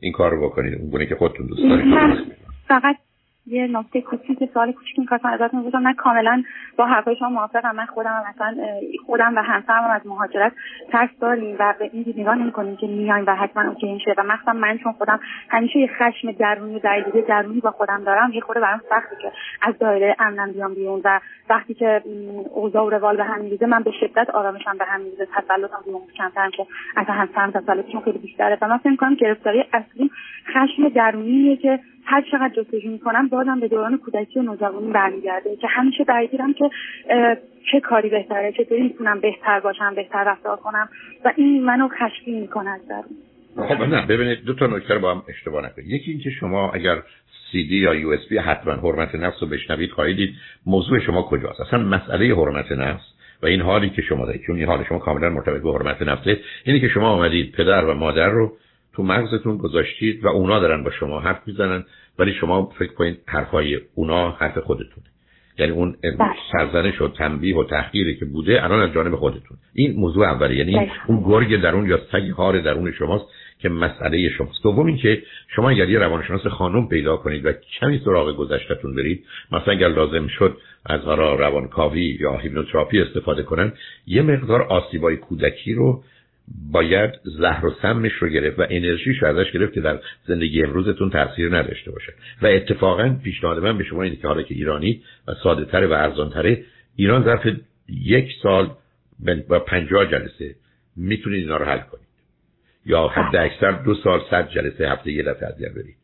این 0.00 0.12
کار 0.12 0.30
رو 0.30 0.48
بکنید. 0.48 0.74
اون 0.74 1.06
که 1.06 1.14
خودتون 1.14 1.46
دوست 1.46 1.62
دارید. 1.62 1.94
فقط 2.68 2.96
یه 3.48 3.66
نکته 3.66 4.00
کوچیک 4.00 4.38
سوال 4.54 4.72
کوچیک 4.72 4.98
می‌خواستم 4.98 5.28
ازتون 5.28 5.60
بپرسم. 5.60 5.82
من 5.82 5.94
کاملا 5.94 6.42
با 6.76 6.86
حرفای 6.86 7.16
شما 7.16 7.28
موافقم. 7.28 7.76
من 7.76 7.86
خودم 7.86 8.22
مثلا 8.30 8.56
خودم 9.06 9.34
و 9.36 9.42
همسرم 9.42 9.90
از 9.90 10.06
مهاجرت 10.06 10.52
ترس 10.92 11.10
داریم 11.20 11.56
و 11.58 11.74
به 11.78 11.90
این 11.92 12.14
نگاه 12.16 12.34
نمی‌کنیم 12.34 12.76
که 12.76 12.86
میایم 12.86 13.24
و 13.26 13.34
حتما 13.34 13.68
اوکی 13.68 13.92
میشه 13.92 14.14
و 14.18 14.22
مثلا 14.22 14.52
من 14.52 14.78
چون 14.78 14.92
خودم 14.92 15.20
همیشه 15.48 15.78
یه 15.78 15.90
خشم 15.98 16.32
درونی 16.32 16.76
و 16.76 16.78
درگیری 16.78 17.22
درونی 17.22 17.60
با 17.60 17.70
خودم 17.70 18.04
دارم 18.04 18.32
یه 18.32 18.40
خورده 18.40 18.60
برام 18.60 18.80
سخته 18.90 19.16
که 19.22 19.32
از 19.62 19.78
دایره 19.78 20.16
امنم 20.18 20.52
بیام 20.52 20.74
بیرون. 20.74 21.00
و 21.04 21.20
وقتی 21.50 21.74
که 21.74 22.02
اوضاع 22.54 22.84
و 22.84 22.90
روال 22.90 23.16
به 23.16 23.24
هم 23.24 23.40
میریزه 23.40 23.66
من 23.66 23.82
به 23.82 23.90
شدت 23.90 24.30
آرامشم 24.30 24.78
به 24.78 24.84
هم 24.84 25.00
میریزه. 25.00 25.26
تسلطم 25.26 25.82
بیرون 25.84 26.00
کمتر 26.16 26.50
که 26.50 26.66
از 26.96 27.06
همسرم 27.06 27.50
تسلطشون 27.50 28.00
خیلی 28.00 28.18
بیشتره. 28.18 28.58
و 28.62 28.68
من 28.68 28.78
فکر 28.78 28.90
می‌کنم 28.90 29.14
گرفتاری 29.14 29.64
اصلی 29.72 30.10
خشم 30.46 30.88
درونیه 30.88 31.56
که 31.56 31.80
هر 32.10 32.24
چقدر 32.30 32.54
جستجو 32.56 32.90
می‌کنم 32.90 33.28
بازم 33.28 33.60
به 33.60 33.68
دوران 33.68 33.98
کودکی 33.98 34.38
و 34.38 34.42
نوجوانی 34.42 34.92
برمیگرده 34.92 35.56
که 35.56 35.66
همیشه 35.66 36.04
درگیرم 36.04 36.54
که 36.54 36.70
چه 37.72 37.80
کاری 37.80 38.08
بهتره 38.08 38.52
چطوری 38.52 38.82
می‌تونم 38.82 39.20
بهتر 39.20 39.60
باشم 39.60 39.94
بهتر 39.94 40.24
رفتار 40.24 40.56
کنم 40.56 40.88
و 41.24 41.32
این 41.36 41.64
منو 41.64 41.88
خشکی 41.88 42.40
می‌کنه 42.40 42.70
از 42.70 42.80
درون. 42.88 43.68
خب 43.68 43.82
نه 43.82 44.06
ببینید 44.06 44.44
دو 44.44 44.54
تا 44.54 44.66
نکته 44.66 44.94
رو 44.94 45.00
با 45.00 45.14
هم 45.14 45.22
اشتباه 45.28 45.64
نکنید. 45.64 45.88
یکی 45.88 46.10
اینکه 46.10 46.30
شما 46.30 46.70
اگر 46.70 47.02
سی 47.52 47.66
دی 47.68 47.76
یا 47.76 47.94
یو 47.94 48.08
اس 48.08 48.28
بی 48.28 48.38
حتما 48.38 48.72
حرمت 48.72 49.14
نفس 49.14 49.42
رو 49.42 49.48
بشنوید 49.48 49.90
خواهید 49.90 50.34
موضوع 50.66 50.98
شما 50.98 51.22
کجاست. 51.22 51.60
اصلا 51.60 51.78
مسئله 51.78 52.34
حرمت 52.34 52.72
نفس 52.72 53.04
و 53.42 53.46
این 53.46 53.60
حالی 53.60 53.90
که 53.90 54.02
شما 54.02 54.26
دارید 54.26 54.42
چون 54.46 54.56
این 54.56 54.66
حال 54.66 54.84
شما 54.84 54.98
کاملا 54.98 55.30
مرتبط 55.30 55.62
به 55.62 55.72
حرمت 55.72 56.02
نفسه 56.02 56.40
اینه 56.64 56.80
که 56.80 56.88
شما 56.88 57.08
آمدید 57.08 57.52
پدر 57.52 57.84
و 57.84 57.94
مادر 57.94 58.28
رو 58.28 58.52
تو 58.98 59.04
مغزتون 59.04 59.56
گذاشتید 59.56 60.24
و 60.24 60.28
اونا 60.28 60.60
دارن 60.60 60.84
با 60.84 60.90
شما 60.90 61.20
حرف 61.20 61.42
می‌زنن 61.46 61.84
ولی 62.18 62.32
شما 62.32 62.72
فکر 62.78 62.92
کنید 62.92 63.18
حرفای 63.26 63.80
اونا 63.94 64.30
حرف 64.30 64.58
خودتونه 64.58 65.06
یعنی 65.58 65.72
اون 65.72 65.96
بله. 66.02 66.28
سرزنش 66.52 67.00
و 67.00 67.08
تنبیه 67.08 67.56
و 67.56 67.64
تحقیری 67.64 68.16
که 68.16 68.24
بوده 68.24 68.64
الان 68.64 68.80
از 68.80 68.92
جانب 68.92 69.16
خودتون 69.16 69.56
این 69.74 69.96
موضوع 69.96 70.26
اولی 70.26 70.56
یعنی 70.56 70.76
بله. 70.76 70.90
اون 71.06 71.22
گرگ 71.26 71.60
درون 71.62 71.86
یا 71.86 72.00
سگ 72.12 72.30
هار 72.30 72.60
درون 72.60 72.92
شماست 72.92 73.24
که 73.58 73.68
مسئله 73.68 74.28
شماست 74.28 74.62
دوم 74.62 74.86
این 74.86 74.96
که 74.96 75.22
شما 75.56 75.70
اگر 75.70 75.88
یه 75.88 75.98
روانشناس 75.98 76.46
خانم 76.46 76.88
پیدا 76.88 77.16
کنید 77.16 77.46
و 77.46 77.52
کمی 77.80 78.00
سراغ 78.04 78.36
گذشتهتون 78.36 78.94
برید 78.94 79.24
مثلا 79.52 79.74
اگر 79.74 79.88
لازم 79.88 80.26
شد 80.26 80.56
از 80.86 81.00
روانکاوی 81.18 82.18
یا 82.20 82.36
هیپنوتراپی 82.36 83.00
استفاده 83.00 83.42
کنن 83.42 83.72
یه 84.06 84.22
مقدار 84.22 84.62
آسیبای 84.62 85.16
کودکی 85.16 85.74
رو 85.74 86.02
باید 86.72 87.10
زهر 87.24 87.66
و 87.66 87.70
سمش 87.82 88.12
رو 88.12 88.28
گرفت 88.28 88.58
و 88.58 88.66
انرژیش 88.70 89.22
رو 89.22 89.28
ازش 89.28 89.52
گرفت 89.52 89.72
که 89.72 89.80
در 89.80 89.98
زندگی 90.26 90.62
امروزتون 90.62 91.10
تاثیر 91.10 91.56
نداشته 91.56 91.90
باشه. 91.90 92.12
و 92.42 92.46
اتفاقا 92.46 93.16
پیشنهاد 93.24 93.58
من 93.58 93.78
به 93.78 93.84
شما 93.84 94.02
اینه 94.02 94.16
که 94.16 94.28
حالا 94.28 94.42
که 94.42 94.54
ایرانی 94.54 95.02
و 95.28 95.34
ساده 95.42 95.64
تر 95.64 95.86
و 95.86 95.92
ارزان 95.92 96.30
تره 96.30 96.64
ایران 96.96 97.24
ظرف 97.24 97.46
یک 97.88 98.32
سال 98.42 98.70
با 99.48 99.58
پنجاه 99.58 100.06
جلسه 100.06 100.54
می‌تونید 100.96 101.40
اینا 101.40 101.56
رو 101.56 101.64
حل 101.64 101.78
کنید. 101.78 102.08
یا 102.86 103.08
حد 103.08 103.36
اکثر 103.36 103.70
دو 103.70 103.94
سال 103.94 104.20
صد 104.30 104.48
جلسه 104.48 104.88
هفته 104.88 105.12
یه 105.12 105.22
دفعه 105.22 105.48
ادویه 105.48 105.68
برید. 105.68 105.96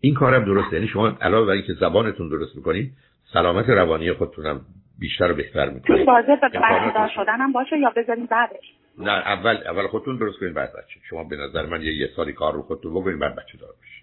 این 0.00 0.14
کارم 0.14 0.44
درسته. 0.44 0.76
یعنی 0.76 0.88
شما 0.88 1.08
علاوه 1.20 1.46
بر 1.46 1.52
اینکه 1.52 1.72
زبانتون 1.72 2.28
درست 2.28 2.56
می‌کنید 2.56 2.92
سلامت 3.32 3.68
روانی 3.68 4.12
خودتونم 4.12 4.60
بیشتر 4.98 5.32
و 5.32 5.34
بهتر 5.34 5.70
می‌کنید. 5.70 6.06
بازه 6.06 6.38
به 6.40 6.48
شدنم 7.14 7.52
باشه 7.52 7.78
یا 7.78 7.92
بذاریم 7.96 8.26
بعدش؟ 8.26 8.79
نه 9.00 9.10
اول 9.10 9.56
اول 9.66 9.86
خودتون 9.86 10.16
درست 10.16 10.38
کنید 10.38 10.54
بعد 10.54 10.72
بچه. 10.72 11.00
شما 11.10 11.24
به 11.24 11.36
نظر 11.36 11.66
من 11.66 11.82
یه, 11.82 11.94
یه 11.94 12.10
سالی 12.16 12.32
کار 12.32 12.54
رو 12.54 12.62
خودتون 12.62 12.94
بکنید 12.94 13.18
بعد 13.18 13.34
بچه 13.34 13.58
دار 13.58 13.74
باشید 13.78 14.00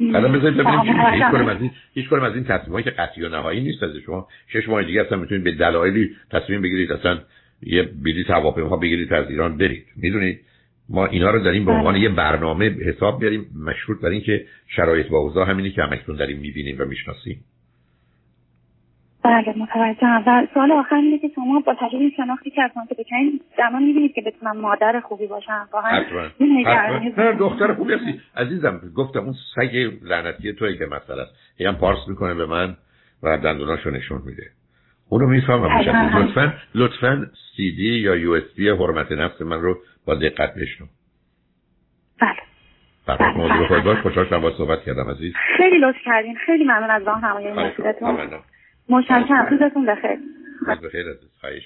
الان 0.00 0.32
بذارید 0.32 0.62
کنم 1.32 1.48
از 1.48 1.60
این 1.60 1.70
هیچ 1.94 2.12
از 2.12 2.34
این 2.34 2.44
تصمیمایی 2.44 2.84
که 2.84 2.90
قطعی 2.90 3.24
و 3.24 3.28
نهایی 3.28 3.60
نیست 3.60 3.82
از 3.82 3.90
شما. 4.06 4.28
شش 4.48 4.68
ماه 4.68 4.82
دیگه 4.82 5.00
اصلا 5.00 5.18
می‌تونید 5.18 5.44
به 5.44 5.52
دلایلی 5.52 6.16
تصمیم 6.30 6.62
بگیرید 6.62 6.92
اصلا 6.92 7.18
یه 7.62 7.82
بلیط 7.82 8.30
هواپیما 8.30 8.76
بگیرید 8.76 9.12
از 9.12 9.30
ایران 9.30 9.56
برید. 9.56 9.86
می‌دونید؟ 9.96 10.40
ما 10.88 11.06
اینا 11.06 11.30
رو 11.30 11.38
داریم 11.38 11.64
به 11.64 11.72
عنوان 11.72 11.94
بله. 11.94 12.02
یه 12.02 12.08
برنامه 12.08 12.68
حساب 12.68 13.20
بیاریم 13.20 13.46
مشروط 13.64 14.00
بر 14.00 14.08
اینکه 14.08 14.46
شرایط 14.68 15.10
و 15.10 15.14
اوضاع 15.14 15.48
همینی 15.48 15.70
که 15.70 15.82
همکنون 15.82 16.18
داریم 16.18 16.38
می‌بینیم 16.38 16.76
و 16.78 16.84
می‌شناسیم. 16.84 17.44
بله 19.26 19.54
متوجهم. 19.56 20.22
و 20.26 20.46
سوال 20.54 20.72
آخر 20.72 20.94
اینه 20.94 21.18
که 21.18 21.28
شما 21.34 21.60
با 21.60 21.74
تجربه 21.74 22.10
شناختی 22.16 22.50
که 22.50 22.62
اصلا 22.62 22.86
که 22.88 22.94
بکنید 22.94 23.42
زمان 23.56 23.82
می‌بینید 23.82 24.14
که 24.14 24.22
بتونم 24.26 24.56
مادر 24.56 25.00
خوبی 25.00 25.26
باشم 25.26 25.68
واقعا 25.72 26.04
دختر 27.38 27.74
خوبی 27.74 27.94
هستی. 27.94 28.20
عزیزم 28.36 28.80
گفتم 28.96 29.20
اون 29.20 29.34
سگ 29.54 29.90
لعنتی 30.02 30.52
توی 30.52 30.78
که 30.78 30.86
مثلا 30.86 31.22
است. 31.22 31.60
هم 31.60 31.76
پارس 31.76 31.98
می‌کنه 32.08 32.34
به 32.34 32.46
من 32.46 32.76
و 33.22 33.38
دندوناشو 33.38 33.90
نشون 33.90 34.22
میده. 34.26 34.42
اونو 35.08 35.26
می‌فهمم. 35.26 35.78
لطفا 36.18 36.52
لطفا 36.74 37.26
سی 37.56 37.76
دی 37.76 37.98
یا 37.98 38.16
یو 38.16 38.32
اس 38.32 38.54
بی 38.56 38.68
حرمت 38.68 39.12
نفس 39.12 39.40
من 39.40 39.60
رو 39.60 39.78
با 40.06 40.14
دقت 40.14 40.54
بشنو. 40.54 40.86
بله. 42.20 42.36
بله 43.06 43.36
موضوع 43.36 43.68
خود 43.68 43.84
باش 43.84 43.98
خوشحال 43.98 44.26
شدم 44.26 44.40
با 44.40 44.50
صحبت 44.50 44.84
کردم 44.84 45.10
عزیز. 45.10 45.32
خیلی 45.56 45.78
لطف 45.78 45.98
کردین. 46.04 46.36
خیلی 46.46 46.64
ممنون 46.64 46.90
از 46.90 47.02
راهنمایی 47.06 47.52
مسیرتون. 47.52 48.28
متشکرم 48.88 49.46
روزتون 49.50 49.86
بخیر. 49.86 50.18
بخیر 50.82 51.10
عزیز 51.10 51.30
خواهش 51.40 51.62